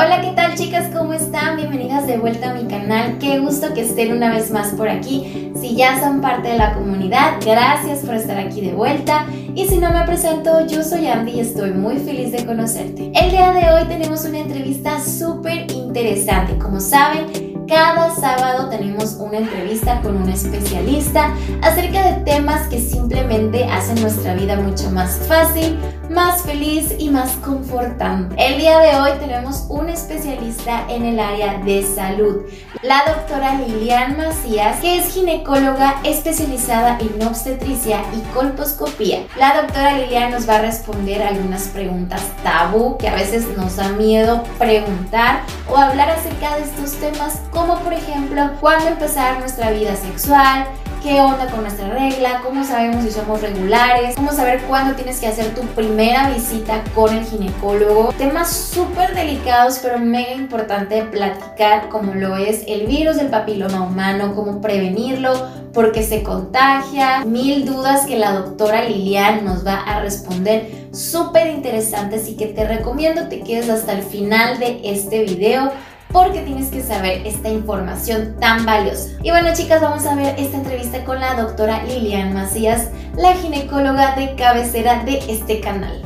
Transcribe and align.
Hola, 0.00 0.20
¿qué 0.20 0.30
tal 0.30 0.54
chicas? 0.54 0.90
¿Cómo 0.96 1.12
están? 1.12 1.56
Bienvenidas 1.56 2.06
de 2.06 2.18
vuelta 2.18 2.52
a 2.52 2.54
mi 2.54 2.68
canal. 2.68 3.18
Qué 3.18 3.40
gusto 3.40 3.74
que 3.74 3.80
estén 3.80 4.12
una 4.12 4.30
vez 4.30 4.52
más 4.52 4.68
por 4.68 4.88
aquí. 4.88 5.50
Si 5.60 5.74
ya 5.74 5.98
son 5.98 6.20
parte 6.20 6.50
de 6.50 6.56
la 6.56 6.74
comunidad, 6.74 7.40
gracias 7.44 8.04
por 8.06 8.14
estar 8.14 8.38
aquí 8.38 8.60
de 8.60 8.74
vuelta. 8.74 9.26
Y 9.56 9.66
si 9.66 9.78
no 9.78 9.90
me 9.90 10.04
presento, 10.04 10.64
yo 10.68 10.84
soy 10.84 11.08
Andy 11.08 11.32
y 11.32 11.40
estoy 11.40 11.72
muy 11.72 11.96
feliz 11.96 12.30
de 12.30 12.46
conocerte. 12.46 13.10
El 13.12 13.32
día 13.32 13.50
de 13.50 13.72
hoy 13.72 13.88
tenemos 13.88 14.24
una 14.24 14.38
entrevista 14.38 15.00
súper 15.00 15.68
interesante. 15.72 16.56
Como 16.58 16.78
saben, 16.78 17.48
cada 17.68 18.14
sábado 18.14 18.70
tenemos 18.70 19.16
una 19.20 19.38
entrevista 19.38 20.00
con 20.00 20.16
un 20.16 20.28
especialista 20.30 21.34
acerca 21.60 22.12
de 22.12 22.22
temas 22.22 22.66
que 22.68 22.80
simplemente 22.80 23.64
hacen 23.64 24.00
nuestra 24.00 24.34
vida 24.34 24.56
mucho 24.56 24.90
más 24.90 25.18
fácil, 25.28 25.76
más 26.10 26.42
feliz 26.42 26.94
y 26.98 27.10
más 27.10 27.32
confortante. 27.36 28.34
El 28.38 28.58
día 28.58 28.78
de 28.78 28.96
hoy 28.98 29.10
tenemos 29.18 29.66
un 29.68 29.88
especialista 29.88 30.84
en 30.88 31.04
el 31.04 31.20
área 31.20 31.58
de 31.58 31.82
salud, 31.82 32.42
la 32.82 33.02
doctora 33.06 33.54
Lilian 33.54 34.16
Macías, 34.16 34.80
que 34.80 34.98
es 34.98 35.12
ginecóloga 35.12 36.00
especializada 36.04 36.98
en 37.00 37.26
obstetricia 37.26 38.02
y 38.16 38.20
colposcopía. 38.34 39.26
La 39.36 39.62
doctora 39.62 39.98
Lilian 39.98 40.30
nos 40.30 40.48
va 40.48 40.56
a 40.56 40.62
responder 40.62 41.22
algunas 41.22 41.68
preguntas 41.68 42.22
tabú 42.42 42.96
que 42.98 43.08
a 43.08 43.14
veces 43.14 43.46
nos 43.56 43.76
da 43.76 43.88
miedo 43.90 44.42
preguntar 44.58 45.42
o 45.70 45.76
hablar 45.76 46.10
acerca 46.10 46.56
de 46.56 46.62
estos 46.62 46.92
temas 46.94 47.42
como 47.50 47.78
por 47.80 47.92
ejemplo 47.92 48.50
cuándo 48.60 48.88
empezar 48.88 49.38
nuestra 49.40 49.70
vida 49.70 49.94
sexual, 49.96 50.66
qué 51.02 51.20
onda 51.20 51.46
con 51.46 51.62
nuestra 51.62 51.88
regla, 51.90 52.40
cómo 52.44 52.64
sabemos 52.64 53.04
si 53.04 53.10
somos 53.10 53.40
regulares, 53.40 54.14
cómo 54.16 54.32
saber 54.32 54.62
cuándo 54.62 54.94
tienes 54.94 55.20
que 55.20 55.26
hacer 55.26 55.54
tu 55.54 55.62
primera 55.62 56.30
visita 56.30 56.82
con 56.94 57.16
el 57.16 57.24
ginecólogo. 57.24 58.12
Temas 58.18 58.50
súper 58.50 59.14
delicados 59.14 59.78
pero 59.82 59.98
mega 59.98 60.32
importante 60.32 61.02
platicar 61.04 61.88
como 61.88 62.14
lo 62.14 62.36
es 62.36 62.64
el 62.66 62.86
virus 62.86 63.16
del 63.16 63.28
papiloma 63.28 63.82
humano, 63.82 64.34
cómo 64.34 64.60
prevenirlo, 64.60 65.32
por 65.72 65.92
qué 65.92 66.02
se 66.02 66.22
contagia, 66.22 67.24
mil 67.24 67.64
dudas 67.64 68.06
que 68.06 68.18
la 68.18 68.32
doctora 68.32 68.84
Lilian 68.84 69.44
nos 69.44 69.66
va 69.66 69.76
a 69.76 70.00
responder 70.00 70.88
súper 70.92 71.48
interesantes 71.48 72.28
y 72.28 72.36
que 72.36 72.46
te 72.46 72.66
recomiendo 72.66 73.28
te 73.28 73.40
quedes 73.40 73.68
hasta 73.68 73.92
el 73.92 74.02
final 74.02 74.58
de 74.58 74.80
este 74.84 75.24
video 75.24 75.70
porque 76.12 76.40
tienes 76.40 76.70
que 76.70 76.82
saber 76.82 77.26
esta 77.26 77.48
información 77.48 78.36
tan 78.40 78.64
valiosa. 78.64 79.10
Y 79.22 79.30
bueno 79.30 79.50
chicas, 79.54 79.80
vamos 79.80 80.06
a 80.06 80.14
ver 80.14 80.34
esta 80.38 80.56
entrevista 80.56 81.04
con 81.04 81.20
la 81.20 81.34
doctora 81.34 81.82
Lilian 81.84 82.32
Macías, 82.32 82.88
la 83.16 83.34
ginecóloga 83.34 84.14
de 84.16 84.34
cabecera 84.34 85.04
de 85.04 85.18
este 85.28 85.60
canal. 85.60 86.02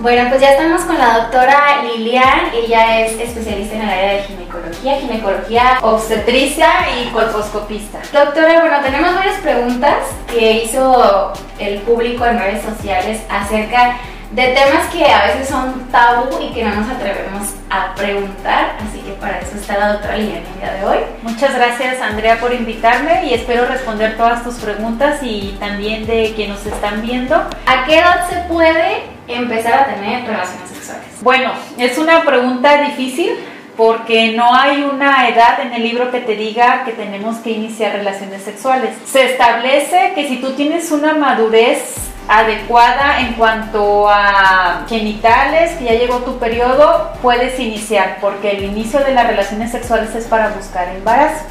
Bueno, 0.00 0.28
pues 0.28 0.40
ya 0.40 0.52
estamos 0.52 0.82
con 0.82 0.96
la 0.96 1.18
doctora 1.18 1.82
Lilian, 1.82 2.52
ella 2.54 3.00
es 3.00 3.18
especialista 3.18 3.74
en 3.74 3.82
el 3.82 3.88
área 3.88 4.12
de 4.12 4.22
ginecología, 4.22 5.00
ginecología 5.00 5.78
obstetricia 5.82 6.68
y 7.00 7.08
colposcopista. 7.08 7.98
Doctora, 8.12 8.60
bueno, 8.60 8.76
tenemos 8.80 9.12
varias 9.16 9.40
preguntas 9.40 9.96
que 10.32 10.62
hizo 10.62 11.32
el 11.58 11.80
público 11.80 12.24
en 12.26 12.38
redes 12.38 12.64
sociales 12.64 13.22
acerca 13.28 13.98
de 14.30 14.48
temas 14.48 14.86
que 14.92 15.04
a 15.04 15.26
veces 15.26 15.48
son 15.48 15.88
tabú 15.90 16.28
y 16.40 16.52
que 16.52 16.64
no 16.64 16.74
nos 16.74 16.90
atrevemos 16.90 17.48
a 17.70 17.94
preguntar, 17.94 18.76
así 18.86 19.00
que 19.00 19.12
para 19.12 19.38
eso 19.40 19.56
está 19.56 19.78
la 19.78 19.92
doctora 19.94 20.16
Liliana 20.16 20.46
el 20.54 20.60
día 20.60 20.72
de 20.74 20.84
hoy. 20.84 20.98
Muchas 21.22 21.54
gracias 21.54 22.00
Andrea 22.00 22.38
por 22.38 22.52
invitarme 22.52 23.24
y 23.24 23.34
espero 23.34 23.66
responder 23.66 24.16
todas 24.16 24.44
tus 24.44 24.56
preguntas 24.56 25.20
y 25.22 25.56
también 25.58 26.06
de 26.06 26.32
quienes 26.36 26.58
nos 26.58 26.74
están 26.74 27.00
viendo. 27.02 27.36
¿A 27.66 27.84
qué 27.86 27.98
edad 27.98 28.28
se 28.28 28.36
puede 28.52 29.02
empezar 29.28 29.74
a 29.74 29.86
tener 29.86 30.26
relaciones 30.26 30.68
sexuales? 30.68 31.06
Bueno, 31.22 31.52
es 31.78 31.96
una 31.96 32.22
pregunta 32.24 32.82
difícil 32.82 33.32
porque 33.78 34.32
no 34.32 34.54
hay 34.54 34.82
una 34.82 35.28
edad 35.28 35.60
en 35.60 35.72
el 35.72 35.84
libro 35.84 36.10
que 36.10 36.20
te 36.20 36.34
diga 36.34 36.84
que 36.84 36.92
tenemos 36.92 37.36
que 37.38 37.50
iniciar 37.50 37.92
relaciones 37.92 38.42
sexuales. 38.42 38.90
Se 39.06 39.24
establece 39.24 40.12
que 40.14 40.28
si 40.28 40.38
tú 40.38 40.52
tienes 40.52 40.90
una 40.90 41.14
madurez 41.14 42.07
adecuada 42.28 43.20
en 43.20 43.34
cuanto 43.34 44.08
a 44.08 44.84
genitales, 44.88 45.72
que 45.78 45.84
ya 45.86 45.92
llegó 45.92 46.18
tu 46.18 46.38
periodo, 46.38 47.10
puedes 47.22 47.58
iniciar, 47.58 48.18
porque 48.20 48.50
el 48.52 48.64
inicio 48.64 49.00
de 49.00 49.12
las 49.12 49.26
relaciones 49.26 49.72
sexuales 49.72 50.14
es 50.14 50.26
para 50.26 50.50
buscar 50.50 50.88
embarazo. 50.88 51.44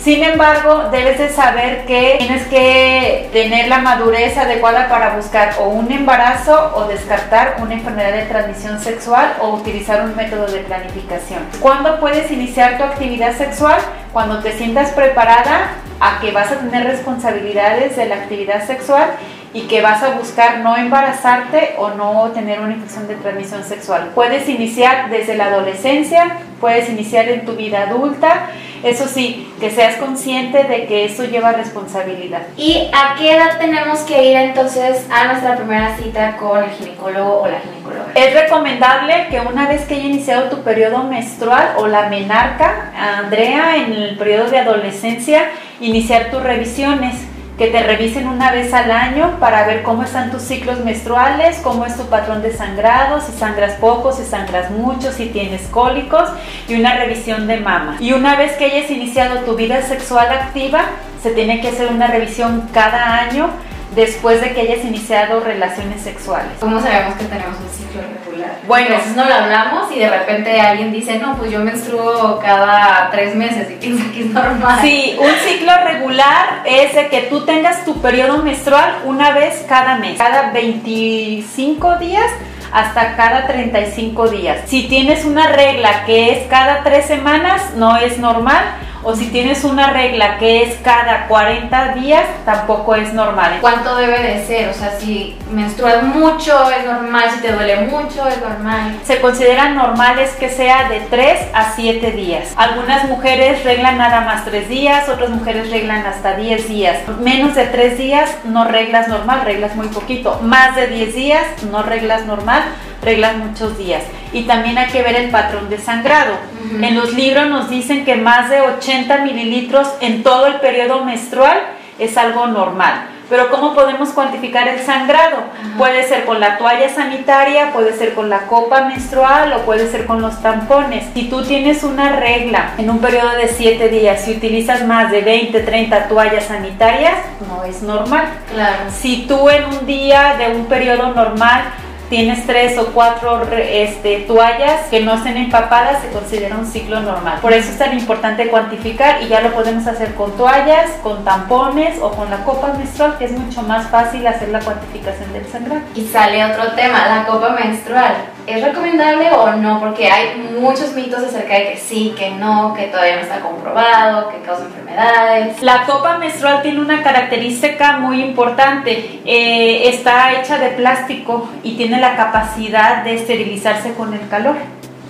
Sin 0.00 0.22
embargo, 0.22 0.90
debes 0.92 1.18
de 1.18 1.28
saber 1.28 1.84
que 1.84 2.16
tienes 2.18 2.46
que 2.46 3.28
tener 3.32 3.68
la 3.68 3.78
madurez 3.78 4.36
adecuada 4.38 4.88
para 4.88 5.16
buscar 5.16 5.56
o 5.60 5.68
un 5.68 5.90
embarazo 5.90 6.72
o 6.76 6.84
descartar 6.84 7.56
una 7.60 7.74
enfermedad 7.74 8.12
de 8.12 8.22
transmisión 8.26 8.78
sexual 8.78 9.34
o 9.40 9.50
utilizar 9.50 10.04
un 10.04 10.14
método 10.14 10.46
de 10.46 10.60
planificación. 10.60 11.40
¿Cuándo 11.60 11.98
puedes 11.98 12.30
iniciar 12.30 12.78
tu 12.78 12.84
actividad 12.84 13.36
sexual? 13.36 13.80
Cuando 14.12 14.40
te 14.40 14.52
sientas 14.52 14.92
preparada 14.92 15.72
a 15.98 16.20
que 16.20 16.30
vas 16.30 16.50
a 16.52 16.56
tener 16.58 16.86
responsabilidades 16.86 17.96
de 17.96 18.06
la 18.06 18.16
actividad 18.16 18.66
sexual 18.66 19.10
y 19.52 19.62
que 19.62 19.82
vas 19.82 20.02
a 20.02 20.10
buscar 20.10 20.58
no 20.58 20.76
embarazarte 20.76 21.74
o 21.78 21.90
no 21.90 22.30
tener 22.32 22.60
una 22.60 22.74
infección 22.74 23.08
de 23.08 23.16
transmisión 23.16 23.64
sexual. 23.64 24.12
Puedes 24.14 24.48
iniciar 24.48 25.10
desde 25.10 25.36
la 25.36 25.46
adolescencia, 25.46 26.38
puedes 26.60 26.88
iniciar 26.88 27.28
en 27.28 27.44
tu 27.44 27.56
vida 27.56 27.82
adulta, 27.82 28.50
eso 28.82 29.06
sí, 29.06 29.52
que 29.60 29.70
seas 29.70 29.96
consciente 29.96 30.64
de 30.64 30.86
que 30.86 31.04
eso 31.04 31.24
lleva 31.24 31.52
responsabilidad. 31.52 32.42
¿Y 32.56 32.88
a 32.92 33.14
qué 33.18 33.34
edad 33.34 33.58
tenemos 33.58 34.00
que 34.00 34.30
ir 34.30 34.36
entonces 34.36 35.06
a 35.10 35.26
nuestra 35.26 35.56
primera 35.56 35.96
cita 35.98 36.36
con 36.38 36.64
el 36.64 36.70
ginecólogo 36.70 37.42
o 37.42 37.48
la 37.48 37.60
ginecóloga? 37.60 38.06
Es 38.14 38.32
recomendable 38.32 39.26
que 39.30 39.40
una 39.40 39.68
vez 39.68 39.84
que 39.84 39.96
haya 39.96 40.04
iniciado 40.04 40.48
tu 40.48 40.62
periodo 40.62 41.02
menstrual 41.04 41.74
o 41.76 41.88
la 41.88 42.08
menarca, 42.08 42.90
Andrea, 42.96 43.76
en 43.76 43.92
el 43.92 44.16
periodo 44.16 44.48
de 44.48 44.60
adolescencia, 44.60 45.50
iniciar 45.80 46.30
tus 46.30 46.42
revisiones 46.42 47.16
que 47.60 47.66
te 47.66 47.82
revisen 47.82 48.26
una 48.26 48.50
vez 48.52 48.72
al 48.72 48.90
año 48.90 49.36
para 49.38 49.66
ver 49.66 49.82
cómo 49.82 50.04
están 50.04 50.30
tus 50.30 50.40
ciclos 50.40 50.82
menstruales, 50.82 51.58
cómo 51.62 51.84
es 51.84 51.94
tu 51.94 52.06
patrón 52.06 52.40
de 52.40 52.54
sangrado, 52.54 53.20
si 53.20 53.32
sangras 53.32 53.74
poco, 53.74 54.12
si 54.12 54.24
sangras 54.24 54.70
mucho, 54.70 55.12
si 55.12 55.26
tienes 55.26 55.66
cólicos 55.66 56.26
y 56.68 56.76
una 56.76 56.96
revisión 56.96 57.46
de 57.46 57.58
mama. 57.58 57.98
Y 58.00 58.14
una 58.14 58.34
vez 58.34 58.52
que 58.52 58.64
hayas 58.64 58.90
iniciado 58.90 59.40
tu 59.40 59.56
vida 59.56 59.82
sexual 59.82 60.32
activa, 60.32 60.86
se 61.22 61.32
tiene 61.32 61.60
que 61.60 61.68
hacer 61.68 61.88
una 61.88 62.06
revisión 62.06 62.66
cada 62.72 63.18
año 63.18 63.50
después 63.94 64.40
de 64.40 64.52
que 64.52 64.60
hayas 64.60 64.84
iniciado 64.84 65.40
relaciones 65.40 66.02
sexuales. 66.02 66.52
¿Cómo 66.60 66.80
sabemos 66.80 67.14
que 67.16 67.24
tenemos 67.24 67.56
un 67.58 67.68
ciclo 67.68 68.02
regular? 68.24 68.56
Bueno, 68.66 68.94
a 68.94 69.16
no 69.16 69.24
lo 69.24 69.34
hablamos 69.34 69.92
y 69.92 69.98
de 69.98 70.08
repente 70.08 70.60
alguien 70.60 70.92
dice, 70.92 71.18
no, 71.18 71.36
pues 71.36 71.50
yo 71.50 71.60
menstruo 71.60 72.38
cada 72.40 73.10
tres 73.10 73.34
meses 73.34 73.70
y 73.70 73.74
piensa 73.80 74.12
que 74.12 74.20
es 74.20 74.26
normal. 74.26 74.78
Sí, 74.80 75.16
un 75.18 75.32
ciclo 75.48 75.72
regular 75.84 76.62
es 76.64 76.94
de 76.94 77.08
que 77.08 77.22
tú 77.22 77.44
tengas 77.44 77.84
tu 77.84 78.00
periodo 78.00 78.38
menstrual 78.42 78.96
una 79.04 79.32
vez 79.32 79.64
cada 79.68 79.96
mes, 79.96 80.18
cada 80.18 80.52
25 80.52 81.96
días 81.96 82.30
hasta 82.72 83.16
cada 83.16 83.46
35 83.48 84.28
días. 84.28 84.60
Si 84.66 84.84
tienes 84.84 85.24
una 85.24 85.48
regla 85.48 86.04
que 86.04 86.32
es 86.32 86.46
cada 86.48 86.84
tres 86.84 87.06
semanas, 87.06 87.74
no 87.74 87.96
es 87.96 88.18
normal 88.18 88.62
o 89.02 89.14
si 89.14 89.26
tienes 89.28 89.64
una 89.64 89.90
regla 89.90 90.38
que 90.38 90.62
es 90.62 90.76
cada 90.82 91.26
40 91.26 91.94
días, 91.94 92.24
tampoco 92.44 92.94
es 92.94 93.12
normal. 93.12 93.58
¿Cuánto 93.60 93.96
debe 93.96 94.20
de 94.20 94.46
ser? 94.46 94.68
O 94.68 94.74
sea, 94.74 94.98
si 94.98 95.36
menstruas 95.50 96.02
mucho 96.02 96.70
es 96.70 96.84
normal, 96.84 97.30
si 97.34 97.40
te 97.40 97.52
duele 97.52 97.76
mucho 97.82 98.26
es 98.26 98.40
normal. 98.40 98.98
Se 99.04 99.20
considera 99.20 99.70
normal 99.70 100.18
es 100.18 100.32
que 100.32 100.48
sea 100.48 100.88
de 100.88 101.00
3 101.00 101.40
a 101.54 101.72
7 101.74 102.10
días. 102.12 102.52
Algunas 102.56 103.04
mujeres 103.04 103.64
reglan 103.64 103.98
nada 103.98 104.20
más 104.22 104.44
3 104.44 104.68
días, 104.68 105.08
otras 105.08 105.30
mujeres 105.30 105.70
reglan 105.70 106.06
hasta 106.06 106.36
10 106.36 106.68
días. 106.68 106.98
Menos 107.20 107.54
de 107.54 107.64
3 107.66 107.98
días 107.98 108.30
no 108.44 108.64
reglas 108.64 109.08
normal, 109.08 109.42
reglas 109.44 109.74
muy 109.74 109.88
poquito. 109.88 110.40
Más 110.42 110.76
de 110.76 110.86
10 110.88 111.14
días 111.14 111.44
no 111.70 111.82
reglas 111.82 112.26
normal, 112.26 112.62
reglas 113.02 113.36
muchos 113.36 113.78
días. 113.78 114.02
Y 114.32 114.42
también 114.42 114.78
hay 114.78 114.88
que 114.88 115.02
ver 115.02 115.16
el 115.16 115.30
patrón 115.30 115.68
de 115.68 115.78
sangrado. 115.78 116.34
En 116.80 116.94
los 116.94 117.14
libros 117.14 117.48
nos 117.48 117.68
dicen 117.68 118.04
que 118.04 118.16
más 118.16 118.48
de 118.50 118.60
80 118.60 119.18
mililitros 119.18 119.88
en 120.00 120.22
todo 120.22 120.46
el 120.46 120.54
periodo 120.54 121.04
menstrual 121.04 121.58
es 121.98 122.16
algo 122.16 122.46
normal. 122.46 123.08
Pero 123.30 123.48
¿cómo 123.48 123.74
podemos 123.74 124.08
cuantificar 124.08 124.66
el 124.66 124.80
sangrado? 124.80 125.44
Puede 125.78 126.02
ser 126.02 126.24
con 126.24 126.40
la 126.40 126.58
toalla 126.58 126.88
sanitaria, 126.88 127.72
puede 127.72 127.92
ser 127.92 128.12
con 128.12 128.28
la 128.28 128.48
copa 128.48 128.86
menstrual 128.86 129.52
o 129.52 129.58
puede 129.60 129.88
ser 129.88 130.04
con 130.04 130.20
los 130.20 130.42
tampones. 130.42 131.06
Si 131.14 131.28
tú 131.28 131.44
tienes 131.44 131.84
una 131.84 132.16
regla 132.16 132.72
en 132.76 132.90
un 132.90 132.98
periodo 132.98 133.30
de 133.36 133.46
7 133.46 133.88
días 133.88 134.26
y 134.26 134.32
utilizas 134.32 134.84
más 134.84 135.12
de 135.12 135.20
20, 135.20 135.60
30 135.60 136.08
toallas 136.08 136.46
sanitarias, 136.46 137.14
no 137.48 137.62
es 137.62 137.82
normal. 137.82 138.24
Claro. 138.52 138.90
Si 138.92 139.26
tú 139.28 139.48
en 139.48 139.64
un 139.64 139.86
día 139.86 140.34
de 140.36 140.48
un 140.48 140.66
periodo 140.66 141.14
normal 141.14 141.62
tienes 142.10 142.44
tres 142.44 142.76
o 142.76 142.86
cuatro 142.86 143.40
este, 143.52 144.18
toallas 144.26 144.88
que 144.90 145.00
no 145.00 145.14
estén 145.14 145.36
empapadas, 145.36 146.02
se 146.02 146.10
considera 146.10 146.56
un 146.56 146.66
ciclo 146.66 147.00
normal. 147.00 147.38
Por 147.40 147.52
eso 147.52 147.70
es 147.70 147.78
tan 147.78 147.96
importante 147.96 148.48
cuantificar 148.48 149.22
y 149.22 149.28
ya 149.28 149.40
lo 149.40 149.52
podemos 149.52 149.86
hacer 149.86 150.14
con 150.14 150.36
toallas, 150.36 150.90
con 151.02 151.24
tampones 151.24 151.98
o 152.02 152.10
con 152.10 152.28
la 152.28 152.44
copa 152.44 152.74
menstrual, 152.74 153.16
que 153.16 153.26
es 153.26 153.32
mucho 153.32 153.62
más 153.62 153.86
fácil 153.88 154.26
hacer 154.26 154.48
la 154.48 154.60
cuantificación 154.60 155.32
del 155.32 155.46
sangrado. 155.46 155.82
Y 155.94 156.04
sale 156.04 156.44
otro 156.44 156.72
tema, 156.72 157.06
la 157.06 157.26
copa 157.26 157.50
menstrual 157.50 158.14
¿Es 158.50 158.64
recomendable 158.64 159.30
o 159.32 159.52
no? 159.52 159.78
Porque 159.78 160.10
hay 160.10 160.50
muchos 160.58 160.92
mitos 160.94 161.22
acerca 161.22 161.54
de 161.54 161.72
que 161.72 161.76
sí, 161.76 162.14
que 162.18 162.30
no, 162.30 162.74
que 162.74 162.86
todavía 162.86 163.16
no 163.16 163.22
está 163.22 163.40
comprobado, 163.40 164.28
que 164.30 164.38
causa 164.38 164.64
enfermedades. 164.64 165.62
La 165.62 165.84
copa 165.86 166.18
menstrual 166.18 166.62
tiene 166.62 166.80
una 166.80 167.02
característica 167.02 167.98
muy 167.98 168.20
importante. 168.22 169.20
Eh, 169.24 169.88
está 169.88 170.40
hecha 170.40 170.58
de 170.58 170.70
plástico 170.70 171.48
y 171.62 171.76
tiene 171.76 172.00
la 172.00 172.16
capacidad 172.16 173.04
de 173.04 173.14
esterilizarse 173.14 173.94
con 173.94 174.14
el 174.14 174.28
calor. 174.28 174.56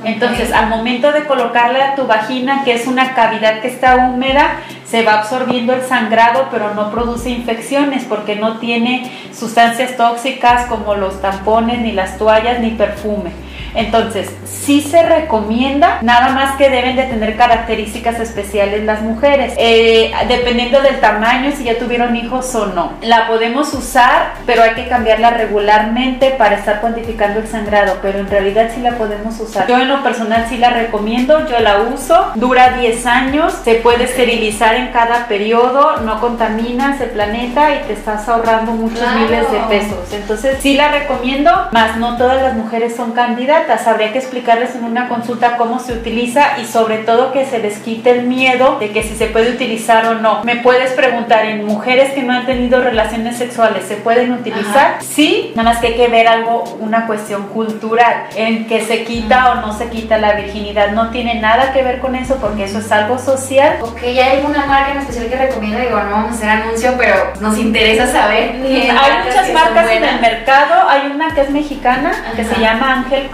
Entonces, 0.04 0.52
al 0.52 0.68
momento 0.68 1.12
de 1.12 1.26
colocarla 1.26 1.90
a 1.90 1.94
tu 1.94 2.06
vagina, 2.06 2.64
que 2.64 2.72
es 2.72 2.86
una 2.86 3.14
cavidad 3.14 3.60
que 3.60 3.68
está 3.68 3.96
húmeda, 3.96 4.60
se 4.84 5.02
va 5.02 5.20
absorbiendo 5.20 5.72
el 5.72 5.82
sangrado, 5.82 6.48
pero 6.50 6.74
no 6.74 6.90
produce 6.90 7.30
infecciones 7.30 8.04
porque 8.04 8.36
no 8.36 8.58
tiene 8.58 9.10
sustancias 9.32 9.96
tóxicas 9.96 10.66
como 10.66 10.94
los 10.94 11.20
tampones, 11.20 11.80
ni 11.80 11.92
las 11.92 12.18
toallas, 12.18 12.60
ni 12.60 12.70
perfume. 12.70 13.30
Entonces, 13.74 14.30
sí 14.44 14.80
se 14.80 15.02
recomienda, 15.02 15.98
nada 16.02 16.30
más 16.30 16.56
que 16.56 16.68
deben 16.68 16.96
de 16.96 17.04
tener 17.04 17.36
características 17.36 18.20
especiales 18.20 18.84
las 18.84 19.02
mujeres, 19.02 19.54
eh, 19.56 20.12
dependiendo 20.28 20.80
del 20.80 21.00
tamaño, 21.00 21.52
si 21.56 21.64
ya 21.64 21.78
tuvieron 21.78 22.16
hijos 22.16 22.54
o 22.54 22.66
no. 22.66 22.92
La 23.02 23.26
podemos 23.28 23.72
usar, 23.74 24.34
pero 24.46 24.62
hay 24.62 24.74
que 24.74 24.88
cambiarla 24.88 25.30
regularmente 25.30 26.30
para 26.30 26.56
estar 26.56 26.80
cuantificando 26.80 27.40
el 27.40 27.48
sangrado, 27.48 27.98
pero 28.02 28.18
en 28.18 28.28
realidad 28.28 28.70
sí 28.74 28.80
la 28.80 28.92
podemos 28.92 29.38
usar. 29.40 29.66
Yo 29.66 29.78
en 29.78 29.88
lo 29.88 30.02
personal 30.02 30.46
sí 30.48 30.56
la 30.56 30.70
recomiendo, 30.70 31.48
yo 31.48 31.58
la 31.60 31.80
uso, 31.80 32.32
dura 32.34 32.76
10 32.78 33.06
años, 33.06 33.52
se 33.64 33.76
puede 33.76 34.04
esterilizar 34.04 34.74
en 34.74 34.88
cada 34.88 35.26
periodo, 35.26 35.98
no 36.00 36.20
contaminas 36.20 37.00
el 37.00 37.10
planeta 37.10 37.74
y 37.74 37.86
te 37.86 37.92
estás 37.94 38.28
ahorrando 38.28 38.72
muchos 38.72 39.06
miles 39.14 39.50
de 39.50 39.58
pesos. 39.68 40.12
Entonces 40.12 40.58
sí 40.60 40.74
la 40.74 40.90
recomiendo, 40.90 41.68
más 41.72 41.96
no 41.96 42.16
todas 42.16 42.42
las 42.42 42.54
mujeres 42.54 42.96
son 42.96 43.12
candidatas. 43.12 43.59
Habría 43.86 44.12
que 44.12 44.18
explicarles 44.18 44.74
en 44.74 44.84
una 44.84 45.08
consulta 45.08 45.56
cómo 45.56 45.78
se 45.80 45.92
utiliza 45.92 46.58
y 46.60 46.64
sobre 46.64 46.98
todo 46.98 47.32
que 47.32 47.46
se 47.46 47.58
les 47.58 47.78
quite 47.78 48.10
el 48.10 48.22
miedo 48.24 48.78
de 48.78 48.90
que 48.90 49.02
si 49.02 49.16
se 49.16 49.26
puede 49.26 49.50
utilizar 49.50 50.06
o 50.06 50.14
no. 50.14 50.42
Me 50.44 50.56
puedes 50.56 50.92
preguntar 50.92 51.44
en 51.44 51.64
mujeres 51.64 52.12
que 52.12 52.22
no 52.22 52.32
han 52.32 52.46
tenido 52.46 52.80
relaciones 52.80 53.36
sexuales, 53.36 53.84
¿se 53.84 53.96
pueden 53.96 54.32
utilizar? 54.32 54.98
Sí, 55.00 55.52
nada 55.56 55.70
más 55.70 55.80
que 55.80 55.88
hay 55.88 55.94
que 55.94 56.08
ver 56.08 56.28
algo, 56.28 56.64
una 56.80 57.06
cuestión 57.06 57.48
cultural, 57.48 58.26
en 58.36 58.66
que 58.66 58.84
se 58.84 59.04
quita 59.04 59.52
o 59.52 59.54
no 59.56 59.76
se 59.76 59.88
quita 59.88 60.18
la 60.18 60.32
virginidad. 60.32 60.92
No 60.92 61.10
tiene 61.10 61.40
nada 61.40 61.72
que 61.72 61.82
ver 61.82 62.00
con 62.00 62.14
eso 62.14 62.36
porque 62.36 62.64
eso 62.64 62.78
es 62.78 62.90
algo 62.92 63.18
social. 63.18 63.78
Ok, 63.82 64.02
¿hay 64.02 64.18
alguna 64.18 64.66
marca 64.66 64.92
en 64.92 64.98
especial 64.98 65.28
que 65.28 65.36
recomienda? 65.36 65.80
Digo, 65.80 66.00
no 66.00 66.10
vamos 66.10 66.32
a 66.32 66.34
hacer 66.34 66.48
anuncio, 66.48 66.94
pero 66.98 67.14
nos 67.40 67.58
interesa 67.58 68.06
saber. 68.06 68.56
Hay 68.62 69.24
muchas 69.24 69.52
marcas 69.52 69.90
en 69.90 70.04
el 70.04 70.20
mercado. 70.20 70.88
Hay 70.88 71.10
una 71.12 71.34
que 71.34 71.42
es 71.42 71.50
mexicana, 71.50 72.12
que 72.36 72.44
se 72.44 72.60
llama 72.60 72.92
Angel 72.92 73.28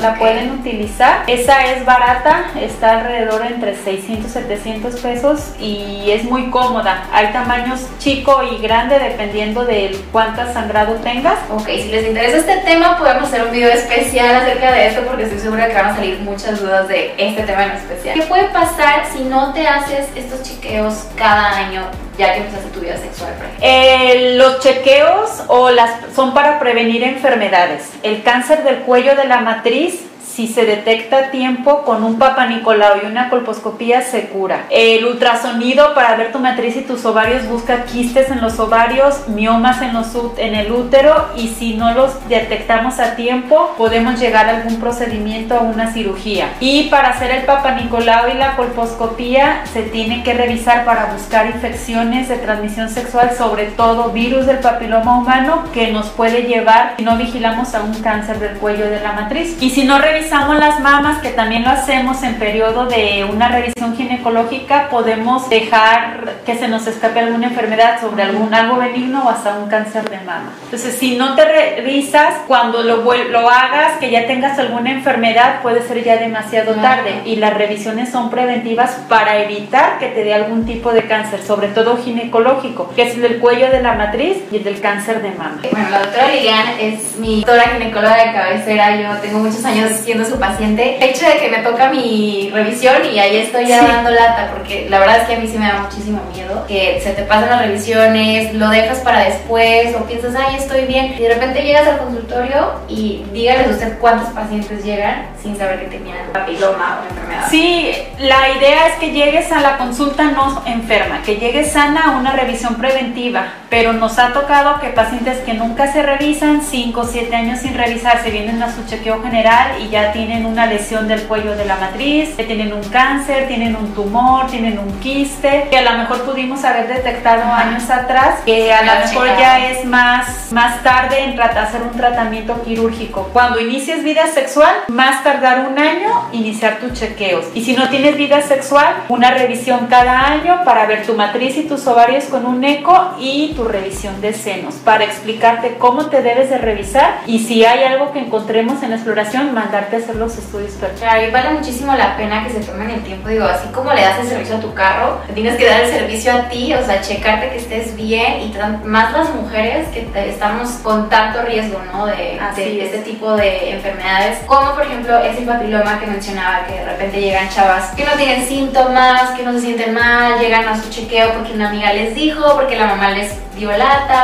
La 0.00 0.14
pueden 0.16 0.52
utilizar. 0.52 1.24
Esa 1.26 1.72
es 1.72 1.84
barata, 1.84 2.46
está 2.60 2.98
alrededor 3.00 3.44
entre 3.46 3.76
600 3.76 4.32
700 4.32 5.00
pesos 5.00 5.52
y 5.58 6.10
es 6.10 6.24
muy 6.24 6.50
cómoda. 6.50 7.04
Hay 7.12 7.32
tamaños 7.32 7.80
chico 7.98 8.42
y 8.42 8.60
grande 8.60 8.98
dependiendo 8.98 9.64
de 9.64 9.96
cuánta 10.10 10.52
sangrado 10.52 10.94
tengas. 10.96 11.38
Ok, 11.50 11.66
si 11.66 11.88
les 11.88 12.06
interesa 12.06 12.38
este 12.38 12.56
tema, 12.58 12.98
podemos 12.98 13.24
hacer 13.24 13.44
un 13.44 13.52
video 13.52 13.70
especial 13.70 14.34
acerca 14.36 14.72
de 14.72 14.88
esto 14.88 15.02
porque 15.06 15.24
estoy 15.24 15.38
segura 15.38 15.68
que 15.68 15.74
van 15.74 15.86
a 15.86 15.94
salir 15.94 16.18
muchas 16.20 16.60
dudas 16.60 16.88
de 16.88 17.14
este 17.18 17.42
tema 17.42 17.64
en 17.64 17.72
especial. 17.72 18.14
¿Qué 18.14 18.22
puede 18.26 18.48
pasar 18.48 19.06
si 19.12 19.24
no 19.24 19.52
te 19.52 19.66
haces 19.66 20.08
estos 20.16 20.42
chequeos 20.42 21.06
cada 21.16 21.56
año 21.56 21.82
ya 22.18 22.34
que 22.34 22.40
empezaste 22.40 22.70
tu 22.70 22.80
vida 22.80 22.96
sexual? 22.98 23.32
Eh, 23.60 24.34
los 24.36 24.60
chequeos 24.60 25.44
o 25.48 25.70
las, 25.70 25.90
son 26.14 26.34
para 26.34 26.58
prevenir 26.58 27.02
enfermedades. 27.02 27.90
El 28.02 28.22
cáncer 28.22 28.64
del 28.64 28.78
cuello 28.78 29.14
de 29.16 29.24
la 29.24 29.40
matriz 29.40 30.04
si 30.34 30.48
se 30.48 30.64
detecta 30.64 31.18
a 31.18 31.30
tiempo 31.30 31.82
con 31.82 32.04
un 32.04 32.18
Papa 32.18 32.46
Nicolau 32.46 32.98
y 33.02 33.06
una 33.06 33.28
colposcopía 33.28 34.00
se 34.02 34.28
cura. 34.28 34.64
El 34.70 35.04
ultrasonido 35.04 35.94
para 35.94 36.16
ver 36.16 36.32
tu 36.32 36.38
matriz 36.38 36.76
y 36.76 36.82
tus 36.82 37.04
ovarios 37.04 37.46
busca 37.48 37.84
quistes 37.84 38.30
en 38.30 38.40
los 38.40 38.58
ovarios, 38.58 39.28
miomas 39.28 39.82
en, 39.82 39.92
los, 39.92 40.08
el 40.38 40.72
útero 40.72 41.28
y 41.36 41.48
si 41.48 41.74
no 41.74 41.92
los 41.92 42.28
detectamos 42.28 42.98
a 42.98 43.14
tiempo 43.14 43.74
podemos 43.76 44.18
llegar 44.18 44.46
a 44.46 44.56
algún 44.56 44.80
procedimiento 44.80 45.56
o 45.56 45.64
una 45.64 45.92
cirugía. 45.92 46.48
Y 46.60 46.84
para 46.84 47.10
hacer 47.10 47.30
el 47.30 47.44
Papa 47.44 47.72
Nicolau 47.72 48.30
y 48.30 48.38
la 48.38 48.56
colposcopía 48.56 49.64
se 49.70 49.82
tiene 49.82 50.22
que 50.22 50.32
revisar 50.32 50.84
para 50.84 51.12
buscar 51.12 51.46
infecciones 51.46 52.28
de 52.28 52.36
transmisión 52.36 52.88
sexual, 52.88 53.32
sobre 53.36 53.66
todo 53.66 54.10
virus 54.10 54.46
del 54.46 54.58
papiloma 54.58 55.18
humano 55.18 55.64
que 55.74 55.92
nos 55.92 56.08
puede 56.08 56.44
llevar 56.44 56.94
si 56.96 57.04
no 57.04 57.16
vigilamos 57.16 57.74
a 57.74 57.82
un 57.82 57.94
cáncer 58.02 58.38
del 58.38 58.56
cuello 58.56 58.88
de 58.88 59.00
la 59.00 59.12
matriz. 59.12 59.56
Y 59.60 59.70
si 59.70 59.84
no 59.84 59.98
revisamos 59.98 60.21
revisamos 60.22 60.56
las 60.56 60.78
mamas, 60.78 61.20
que 61.20 61.30
también 61.30 61.64
lo 61.64 61.70
hacemos 61.70 62.22
en 62.22 62.36
periodo 62.36 62.86
de 62.86 63.26
una 63.28 63.48
revisión 63.48 63.96
ginecológica, 63.96 64.88
podemos 64.88 65.50
dejar 65.50 66.34
que 66.46 66.56
se 66.56 66.68
nos 66.68 66.86
escape 66.86 67.18
alguna 67.18 67.48
enfermedad 67.48 68.00
sobre 68.00 68.22
algún 68.22 68.54
algo 68.54 68.76
benigno 68.76 69.24
o 69.24 69.28
hasta 69.28 69.58
un 69.58 69.68
cáncer 69.68 70.08
de 70.08 70.18
mama. 70.18 70.52
Entonces, 70.64 70.96
si 70.96 71.16
no 71.16 71.34
te 71.34 71.44
revisas, 71.44 72.34
cuando 72.46 72.82
lo, 72.82 72.98
lo 73.02 73.50
hagas, 73.50 73.98
que 73.98 74.10
ya 74.10 74.28
tengas 74.28 74.58
alguna 74.60 74.92
enfermedad, 74.92 75.60
puede 75.60 75.82
ser 75.82 76.04
ya 76.04 76.16
demasiado 76.16 76.74
tarde. 76.74 77.22
Y 77.24 77.36
las 77.36 77.54
revisiones 77.54 78.10
son 78.10 78.30
preventivas 78.30 79.00
para 79.08 79.38
evitar 79.38 79.98
que 79.98 80.06
te 80.06 80.22
dé 80.22 80.34
algún 80.34 80.64
tipo 80.66 80.92
de 80.92 81.02
cáncer, 81.06 81.42
sobre 81.42 81.68
todo 81.68 81.96
ginecológico, 81.96 82.92
que 82.94 83.08
es 83.08 83.14
el 83.16 83.22
del 83.22 83.38
cuello 83.38 83.70
de 83.70 83.82
la 83.82 83.94
matriz 83.94 84.38
y 84.52 84.58
el 84.58 84.64
del 84.64 84.80
cáncer 84.80 85.20
de 85.20 85.30
mama. 85.32 85.58
Bueno, 85.68 85.90
la 85.90 85.98
doctora 85.98 86.28
Lilian 86.28 86.68
es 86.80 87.16
mi 87.18 87.36
doctora 87.40 87.70
ginecóloga 87.70 88.16
de 88.24 88.32
cabecera. 88.32 88.96
Yo 88.96 89.20
tengo 89.20 89.40
muchos 89.40 89.64
años 89.64 89.90
siendo 90.12 90.28
su 90.28 90.38
paciente, 90.38 90.96
el 90.96 91.10
hecho 91.10 91.26
de 91.26 91.38
que 91.38 91.48
me 91.48 91.58
toca 91.58 91.88
mi 91.88 92.50
revisión 92.52 92.96
y 93.10 93.18
ahí 93.18 93.38
estoy 93.38 93.66
ya 93.66 93.82
dando 93.82 94.10
lata, 94.10 94.50
porque 94.52 94.86
la 94.90 94.98
verdad 94.98 95.22
es 95.22 95.28
que 95.28 95.34
a 95.36 95.38
mí 95.38 95.48
sí 95.48 95.56
me 95.56 95.66
da 95.66 95.80
muchísimo 95.80 96.20
miedo, 96.34 96.66
que 96.66 97.00
se 97.02 97.12
te 97.12 97.22
pasan 97.22 97.48
las 97.48 97.62
revisiones, 97.62 98.52
lo 98.52 98.68
dejas 98.68 98.98
para 98.98 99.20
después 99.20 99.94
o 99.96 100.04
piensas, 100.04 100.34
ay, 100.36 100.56
estoy 100.56 100.84
bien, 100.84 101.14
y 101.18 101.22
de 101.22 101.32
repente 101.32 101.62
llegas 101.62 101.88
al 101.88 101.98
consultorio 101.98 102.74
y 102.88 103.24
dígales 103.32 103.70
usted 103.70 103.98
cuántos 103.98 104.28
pacientes 104.34 104.84
llegan 104.84 105.28
sin 105.42 105.56
saber 105.56 105.80
que 105.80 105.86
tenían 105.86 106.18
papiloma 106.32 107.00
o 107.02 107.08
enfermedad. 107.08 107.46
Sí, 107.48 107.92
la 108.18 108.50
idea 108.56 108.88
es 108.88 108.94
que 108.96 109.12
llegues 109.12 109.50
a 109.50 109.60
la 109.60 109.78
consulta 109.78 110.24
no 110.24 110.62
enferma, 110.66 111.22
que 111.22 111.36
llegues 111.36 111.72
sana 111.72 112.08
a 112.08 112.18
una 112.18 112.32
revisión 112.32 112.74
preventiva, 112.74 113.46
pero 113.70 113.94
nos 113.94 114.18
ha 114.18 114.34
tocado 114.34 114.78
que 114.78 114.88
pacientes 114.88 115.38
que 115.38 115.54
nunca 115.54 115.90
se 115.90 116.02
revisan, 116.02 116.60
5 116.60 117.00
o 117.00 117.04
7 117.04 117.34
años 117.34 117.60
sin 117.60 117.74
revisarse, 117.74 118.30
vienen 118.30 118.62
a 118.62 118.74
su 118.74 118.84
chequeo 118.86 119.22
general 119.22 119.80
y 119.82 119.88
ya 119.88 120.01
tienen 120.10 120.46
una 120.46 120.66
lesión 120.66 121.06
del 121.06 121.22
cuello 121.24 121.54
de 121.54 121.64
la 121.64 121.76
matriz, 121.76 122.30
que 122.30 122.44
tienen 122.44 122.72
un 122.72 122.82
cáncer, 122.84 123.46
tienen 123.46 123.76
un 123.76 123.94
tumor, 123.94 124.48
tienen 124.48 124.78
un 124.78 124.98
quiste, 125.00 125.68
que 125.70 125.78
a 125.78 125.82
lo 125.82 125.98
mejor 125.98 126.22
pudimos 126.22 126.64
haber 126.64 126.88
detectado 126.88 127.44
años 127.52 127.88
atrás, 127.90 128.40
que 128.44 128.72
a 128.72 128.82
lo 128.82 129.06
mejor 129.06 129.28
ya 129.38 129.70
es 129.70 129.84
más, 129.84 130.50
más 130.50 130.82
tarde 130.82 131.22
en 131.24 131.38
hacer 131.40 131.82
un 131.82 131.96
tratamiento 131.96 132.62
quirúrgico. 132.62 133.28
Cuando 133.32 133.60
inicies 133.60 134.02
vida 134.02 134.26
sexual, 134.26 134.74
más 134.88 135.22
tardar 135.22 135.68
un 135.70 135.78
año 135.78 136.28
iniciar 136.32 136.78
tus 136.78 136.92
chequeos. 136.94 137.46
Y 137.54 137.64
si 137.64 137.74
no 137.74 137.88
tienes 137.88 138.16
vida 138.16 138.40
sexual, 138.42 139.04
una 139.08 139.30
revisión 139.32 139.86
cada 139.88 140.28
año 140.28 140.62
para 140.64 140.86
ver 140.86 141.04
tu 141.04 141.14
matriz 141.14 141.56
y 141.56 141.64
tus 141.64 141.86
ovarios 141.86 142.24
con 142.24 142.46
un 142.46 142.64
eco 142.64 143.14
y 143.18 143.52
tu 143.54 143.64
revisión 143.64 144.20
de 144.20 144.32
senos 144.32 144.76
para 144.76 145.04
explicarte 145.04 145.76
cómo 145.78 146.06
te 146.06 146.22
debes 146.22 146.50
de 146.50 146.58
revisar 146.58 147.20
y 147.26 147.40
si 147.40 147.64
hay 147.64 147.84
algo 147.84 148.12
que 148.12 148.20
encontremos 148.20 148.82
en 148.82 148.90
la 148.90 148.96
exploración, 148.96 149.54
mandarte 149.54 149.91
hacer 149.96 150.16
los 150.16 150.36
estudios 150.36 150.72
Claro, 150.98 151.26
y 151.26 151.30
vale 151.30 151.50
muchísimo 151.50 151.94
la 151.94 152.16
pena 152.16 152.44
que 152.44 152.52
se 152.52 152.60
tomen 152.60 152.90
el 152.90 153.02
tiempo, 153.02 153.28
digo, 153.28 153.44
así 153.44 153.68
como 153.68 153.92
le 153.92 154.02
das 154.02 154.20
el 154.20 154.28
servicio 154.28 154.56
a 154.56 154.60
tu 154.60 154.74
carro, 154.74 155.20
tienes 155.34 155.56
que 155.56 155.66
dar 155.66 155.82
el 155.82 155.90
servicio 155.90 156.32
a 156.32 156.48
ti, 156.48 156.74
o 156.74 156.84
sea, 156.84 157.00
checarte 157.00 157.50
que 157.50 157.56
estés 157.56 157.96
bien 157.96 158.40
y 158.40 158.54
más 158.84 159.12
las 159.12 159.34
mujeres 159.34 159.88
que 159.88 160.08
estamos 160.28 160.70
con 160.82 161.08
tanto 161.08 161.42
riesgo, 161.42 161.80
¿no? 161.92 162.06
De, 162.06 162.38
de, 162.56 162.84
este 162.84 162.98
tipo 162.98 163.34
de 163.34 163.72
enfermedades, 163.72 164.38
como 164.46 164.74
por 164.74 164.82
ejemplo 164.82 165.18
ese 165.18 165.42
papiloma 165.42 166.00
que 166.00 166.06
mencionaba, 166.06 166.66
que 166.66 166.74
de 166.74 166.84
repente 166.84 167.20
llegan 167.20 167.48
chavas 167.48 167.90
que 167.94 168.04
no 168.04 168.12
tienen 168.12 168.46
síntomas, 168.46 169.30
que 169.36 169.42
no 169.42 169.52
se 169.52 169.60
sienten 169.60 169.94
mal, 169.94 170.38
llegan 170.40 170.66
a 170.66 170.80
su 170.80 170.90
chequeo 170.90 171.32
porque 171.34 171.52
una 171.52 171.70
amiga 171.70 171.92
les 171.92 172.14
dijo, 172.14 172.54
porque 172.54 172.76
la 172.76 172.86
mamá 172.86 173.10
les 173.10 173.32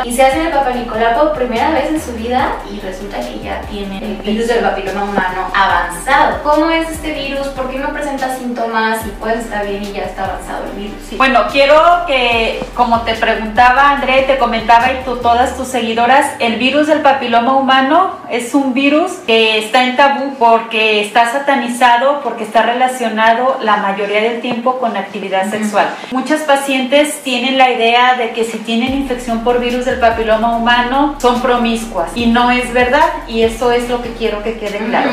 y 0.03 0.13
se 0.13 0.23
hacen 0.23 0.47
el 0.47 0.51
papá 0.51 0.69
por 1.15 1.33
primera 1.33 1.71
vez 1.71 1.89
en 1.89 2.01
su 2.01 2.11
vida 2.13 2.55
y 2.69 2.79
resulta 2.79 3.19
que 3.19 3.39
ya 3.39 3.61
tienen 3.61 4.03
el 4.03 4.15
virus 4.17 4.47
del 4.47 4.59
papiloma 4.59 5.03
humano 5.03 5.51
avanzado. 5.53 6.43
¿Cómo 6.43 6.69
es 6.69 6.89
este 6.89 7.13
virus? 7.13 7.47
¿Por 7.49 7.69
qué 7.69 7.79
no 7.79 7.89
presenta 7.89 8.35
síntomas 8.35 9.05
y 9.05 9.09
puedes 9.11 9.45
estar 9.45 9.65
bien 9.65 9.83
y 9.83 9.93
ya 9.93 10.03
está 10.03 10.25
avanzado 10.25 10.65
el 10.65 10.81
virus? 10.81 11.17
Bueno, 11.17 11.41
quiero 11.51 11.75
que, 12.05 12.63
como 12.75 13.01
te 13.01 13.13
preguntaba 13.13 13.91
André, 13.91 14.23
te 14.23 14.37
comentaba 14.37 14.91
y 14.91 15.03
tú, 15.05 15.17
todas 15.17 15.55
tus 15.55 15.67
seguidoras, 15.69 16.25
el 16.39 16.57
virus 16.57 16.87
del 16.87 17.01
papiloma 17.01 17.55
humano 17.55 18.17
es 18.29 18.53
un 18.53 18.73
virus 18.73 19.11
que 19.25 19.59
está 19.59 19.83
en 19.83 19.95
tabú 19.95 20.35
porque 20.37 21.01
está 21.01 21.31
satanizado, 21.31 22.21
porque 22.23 22.43
está 22.43 22.63
relacionado 22.63 23.57
la 23.61 23.77
mayoría 23.77 24.21
del 24.21 24.41
tiempo 24.41 24.79
con 24.79 24.97
actividad 24.97 25.49
sexual. 25.49 25.87
Muchas 26.11 26.41
pacientes 26.41 27.21
tienen 27.23 27.57
la 27.57 27.71
idea 27.71 28.15
de 28.15 28.31
que 28.31 28.43
si 28.43 28.57
tienen 28.59 28.93
infección 28.93 29.28
por 29.37 29.59
virus 29.59 29.85
del 29.85 29.99
papiloma 29.99 30.57
humano 30.57 31.15
son 31.19 31.41
promiscuas 31.41 32.11
y 32.15 32.25
no 32.25 32.51
es 32.51 32.73
verdad 32.73 33.05
y 33.27 33.43
eso 33.43 33.71
es 33.71 33.89
lo 33.89 34.01
que 34.01 34.13
quiero 34.13 34.43
que 34.43 34.57
quede 34.57 34.79
claro. 34.79 35.09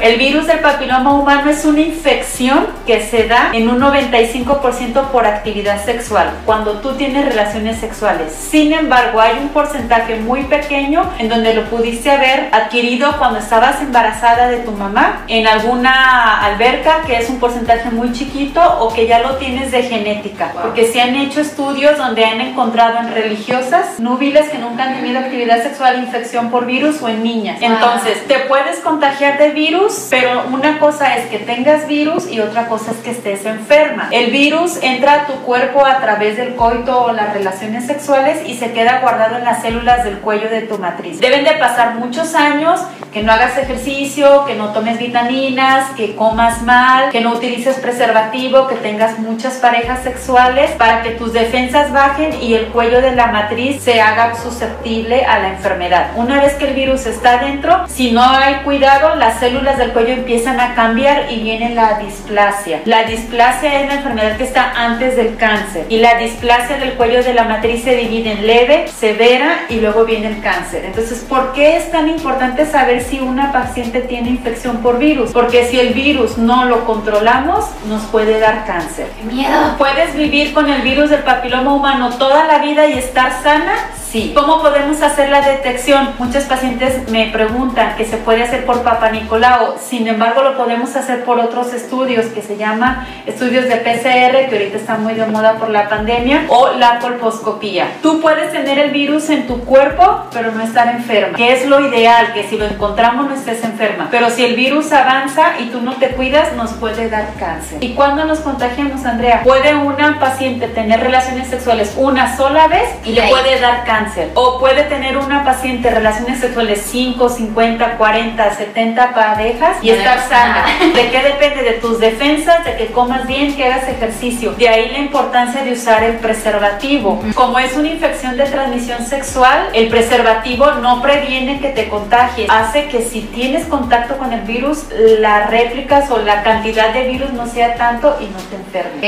El 0.00 0.18
virus 0.18 0.46
del 0.46 0.60
papiloma 0.60 1.12
humano 1.12 1.50
es 1.50 1.64
una 1.64 1.80
infección 1.80 2.66
que 2.86 3.00
se 3.04 3.26
da 3.26 3.50
en 3.52 3.68
un 3.68 3.80
95% 3.80 5.08
por 5.10 5.26
actividad 5.26 5.84
sexual, 5.84 6.30
cuando 6.44 6.80
tú 6.80 6.92
tienes 6.94 7.24
relaciones 7.24 7.78
sexuales. 7.78 8.32
Sin 8.32 8.72
embargo, 8.72 9.20
hay 9.20 9.38
un 9.40 9.48
porcentaje 9.48 10.16
muy 10.16 10.44
pequeño 10.44 11.10
en 11.18 11.28
donde 11.28 11.54
lo 11.54 11.64
pudiste 11.64 12.10
haber 12.10 12.48
adquirido 12.52 13.16
cuando 13.18 13.38
estabas 13.38 13.80
embarazada 13.80 14.48
de 14.48 14.58
tu 14.58 14.72
mamá, 14.72 15.24
en 15.28 15.46
alguna 15.46 16.44
alberca, 16.44 17.02
que 17.06 17.16
es 17.16 17.28
un 17.28 17.38
porcentaje 17.38 17.90
muy 17.90 18.12
chiquito, 18.12 18.60
o 18.80 18.92
que 18.92 19.06
ya 19.06 19.20
lo 19.20 19.36
tienes 19.36 19.72
de 19.72 19.82
genética. 19.82 20.52
Porque 20.62 20.86
se 20.86 21.00
han 21.00 21.14
hecho 21.16 21.40
estudios 21.40 21.98
donde 21.98 22.24
han 22.24 22.40
encontrado 22.40 22.98
en 22.98 23.12
religiosas 23.46 24.00
núbiles 24.00 24.48
que 24.48 24.58
nunca 24.58 24.84
han 24.84 24.96
tenido 24.96 25.20
actividad 25.20 25.62
sexual 25.62 26.02
infección 26.02 26.50
por 26.50 26.66
virus 26.66 27.00
o 27.02 27.08
en 27.08 27.22
niñas. 27.22 27.58
Entonces, 27.60 28.26
te 28.26 28.40
puedes 28.40 28.80
contagiar 28.80 29.38
de 29.38 29.50
virus, 29.50 30.08
pero 30.10 30.44
una 30.52 30.78
cosa 30.78 31.16
es 31.16 31.26
que 31.28 31.38
tengas 31.38 31.86
virus 31.86 32.30
y 32.30 32.40
otra 32.40 32.66
cosa 32.68 32.90
es 32.90 32.98
que 32.98 33.10
estés 33.10 33.46
enferma. 33.46 34.08
El 34.10 34.30
virus 34.30 34.78
entra 34.82 35.22
a 35.22 35.26
tu 35.26 35.34
cuerpo 35.42 35.84
a 35.84 35.98
través 35.98 36.36
del 36.36 36.54
coito 36.56 37.04
o 37.04 37.12
las 37.12 37.32
relaciones 37.32 37.86
sexuales 37.86 38.40
y 38.46 38.56
se 38.56 38.72
queda 38.72 39.00
guardado 39.00 39.36
en 39.36 39.44
las 39.44 39.62
células 39.62 40.04
del 40.04 40.18
cuello 40.18 40.48
de 40.48 40.62
tu 40.62 40.78
matriz. 40.78 41.20
Deben 41.20 41.44
de 41.44 41.52
pasar 41.52 41.94
muchos 41.94 42.34
años 42.34 42.80
que 43.12 43.22
no 43.22 43.32
hagas 43.32 43.56
ejercicio, 43.56 44.44
que 44.46 44.54
no 44.56 44.72
tomes 44.72 44.98
vitaminas, 44.98 45.90
que 45.96 46.14
comas 46.16 46.62
mal, 46.62 47.10
que 47.10 47.20
no 47.20 47.32
utilices 47.32 47.76
preservativo, 47.76 48.66
que 48.66 48.74
tengas 48.76 49.18
muchas 49.18 49.54
parejas 49.54 50.02
sexuales 50.02 50.72
para 50.72 51.02
que 51.02 51.10
tus 51.12 51.32
defensas 51.32 51.92
bajen 51.92 52.42
y 52.42 52.54
el 52.54 52.66
cuello 52.66 53.00
de 53.00 53.12
la 53.12 53.28
matriz 53.36 53.82
se 53.82 54.00
haga 54.00 54.34
susceptible 54.34 55.26
a 55.26 55.38
la 55.40 55.48
enfermedad. 55.48 56.12
Una 56.16 56.40
vez 56.40 56.54
que 56.54 56.68
el 56.68 56.74
virus 56.74 57.04
está 57.04 57.36
dentro, 57.38 57.86
si 57.86 58.10
no 58.10 58.22
hay 58.22 58.56
cuidado, 58.64 59.14
las 59.16 59.40
células 59.40 59.76
del 59.76 59.92
cuello 59.92 60.14
empiezan 60.14 60.58
a 60.58 60.74
cambiar 60.74 61.30
y 61.30 61.40
viene 61.40 61.74
la 61.74 61.98
displasia. 61.98 62.80
La 62.86 63.04
displasia 63.04 63.82
es 63.82 63.88
la 63.88 63.94
enfermedad 63.96 64.38
que 64.38 64.44
está 64.44 64.72
antes 64.74 65.16
del 65.16 65.36
cáncer 65.36 65.84
y 65.90 65.98
la 65.98 66.16
displasia 66.16 66.78
del 66.78 66.94
cuello 66.94 67.22
de 67.22 67.34
la 67.34 67.44
matriz 67.44 67.84
se 67.84 67.94
divide 67.94 68.32
en 68.32 68.46
leve, 68.46 68.88
severa 68.88 69.66
y 69.68 69.80
luego 69.80 70.06
viene 70.06 70.28
el 70.28 70.40
cáncer. 70.40 70.86
Entonces, 70.86 71.18
¿por 71.28 71.52
qué 71.52 71.76
es 71.76 71.90
tan 71.90 72.08
importante 72.08 72.64
saber 72.64 73.02
si 73.02 73.20
una 73.20 73.52
paciente 73.52 74.00
tiene 74.00 74.30
infección 74.30 74.78
por 74.78 74.98
virus? 74.98 75.32
Porque 75.32 75.66
si 75.66 75.78
el 75.78 75.92
virus 75.92 76.38
no 76.38 76.64
lo 76.64 76.86
controlamos, 76.86 77.66
nos 77.86 78.02
puede 78.04 78.40
dar 78.40 78.64
cáncer. 78.64 79.08
¡Qué 79.18 79.34
miedo! 79.34 79.76
¿Puedes 79.76 80.16
vivir 80.16 80.54
con 80.54 80.70
el 80.70 80.80
virus 80.80 81.10
del 81.10 81.22
papiloma 81.22 81.74
humano 81.74 82.10
toda 82.16 82.46
la 82.46 82.58
vida 82.60 82.86
y 82.86 82.94
estar 82.94 83.25
sana? 83.30 83.74
Sí. 84.10 84.32
¿Cómo 84.34 84.62
podemos 84.62 85.02
hacer 85.02 85.30
la 85.30 85.40
detección? 85.40 86.10
Muchos 86.18 86.44
pacientes 86.44 87.10
me 87.10 87.26
preguntan 87.28 87.96
que 87.96 88.04
se 88.04 88.16
puede 88.16 88.42
hacer 88.42 88.64
por 88.64 88.82
Papa 88.82 89.10
Nicolau, 89.10 89.74
sin 89.82 90.06
embargo 90.06 90.42
lo 90.42 90.56
podemos 90.56 90.94
hacer 90.94 91.24
por 91.24 91.40
otros 91.40 91.74
estudios 91.74 92.26
que 92.26 92.40
se 92.40 92.56
llama 92.56 93.06
estudios 93.26 93.68
de 93.68 93.76
PCR, 93.76 94.48
que 94.48 94.50
ahorita 94.52 94.76
está 94.76 94.96
muy 94.96 95.14
de 95.14 95.26
moda 95.26 95.54
por 95.54 95.70
la 95.70 95.88
pandemia, 95.88 96.44
o 96.48 96.72
la 96.72 96.98
colposcopía. 97.00 97.88
Tú 98.02 98.20
puedes 98.20 98.52
tener 98.52 98.78
el 98.78 98.90
virus 98.90 99.28
en 99.30 99.46
tu 99.46 99.64
cuerpo, 99.64 100.26
pero 100.32 100.52
no 100.52 100.62
estar 100.62 100.88
enferma, 100.88 101.36
que 101.36 101.52
es 101.52 101.66
lo 101.66 101.80
ideal, 101.80 102.32
que 102.32 102.44
si 102.44 102.56
lo 102.56 102.66
encontramos 102.66 103.28
no 103.28 103.34
estés 103.34 103.64
enferma. 103.64 104.08
Pero 104.10 104.30
si 104.30 104.44
el 104.44 104.54
virus 104.54 104.92
avanza 104.92 105.58
y 105.58 105.66
tú 105.66 105.80
no 105.80 105.94
te 105.96 106.10
cuidas, 106.10 106.52
nos 106.54 106.72
puede 106.74 107.10
dar 107.10 107.26
cáncer. 107.38 107.82
¿Y 107.82 107.94
cuándo 107.94 108.24
nos 108.24 108.40
contagiamos, 108.40 109.04
Andrea? 109.04 109.42
Puede 109.42 109.74
una 109.74 110.18
paciente 110.20 110.68
tener 110.68 111.00
relaciones 111.00 111.48
sexuales 111.48 111.94
una 111.96 112.36
sola 112.36 112.68
vez 112.68 112.88
y 113.04 113.12
le 113.12 113.28
puede 113.28 113.60
dar 113.60 113.84
cáncer 113.96 114.30
o 114.34 114.58
puede 114.58 114.82
tener 114.84 115.16
una 115.16 115.44
paciente 115.44 115.90
relaciones 115.90 116.40
sexuales 116.40 116.86
5, 116.90 117.28
50, 117.28 117.96
40, 117.96 118.54
70 118.54 119.14
parejas 119.14 119.76
y 119.82 119.90
estar 119.90 120.28
sana. 120.28 120.66
¿De 120.94 121.10
qué 121.10 121.22
depende? 121.22 121.62
De 121.62 121.74
tus 121.74 121.98
defensas, 121.98 122.64
de 122.64 122.76
que 122.76 122.86
comas 122.88 123.26
bien, 123.26 123.56
que 123.56 123.64
hagas 123.64 123.88
ejercicio. 123.88 124.52
De 124.52 124.68
ahí 124.68 124.90
la 124.90 124.98
importancia 124.98 125.62
de 125.62 125.72
usar 125.72 126.02
el 126.04 126.16
preservativo. 126.16 127.22
Como 127.34 127.58
es 127.58 127.76
una 127.76 127.88
infección 127.88 128.36
de 128.36 128.44
transmisión 128.44 129.04
sexual, 129.06 129.68
el 129.72 129.88
preservativo 129.88 130.72
no 130.72 131.00
previene 131.00 131.60
que 131.60 131.68
te 131.68 131.88
contagies. 131.88 132.48
Hace 132.50 132.88
que 132.88 133.02
si 133.02 133.22
tienes 133.22 133.66
contacto 133.66 134.18
con 134.18 134.32
el 134.32 134.42
virus, 134.42 134.86
las 135.20 135.50
réplicas 135.50 136.10
o 136.10 136.18
la 136.18 136.42
cantidad 136.42 136.92
de 136.92 137.04
virus 137.04 137.32
no 137.32 137.46
sea 137.46 137.76
tanto 137.76 138.16
y 138.20 138.24
no 138.24 138.38
te 138.50 138.56
enfermes. 138.56 139.00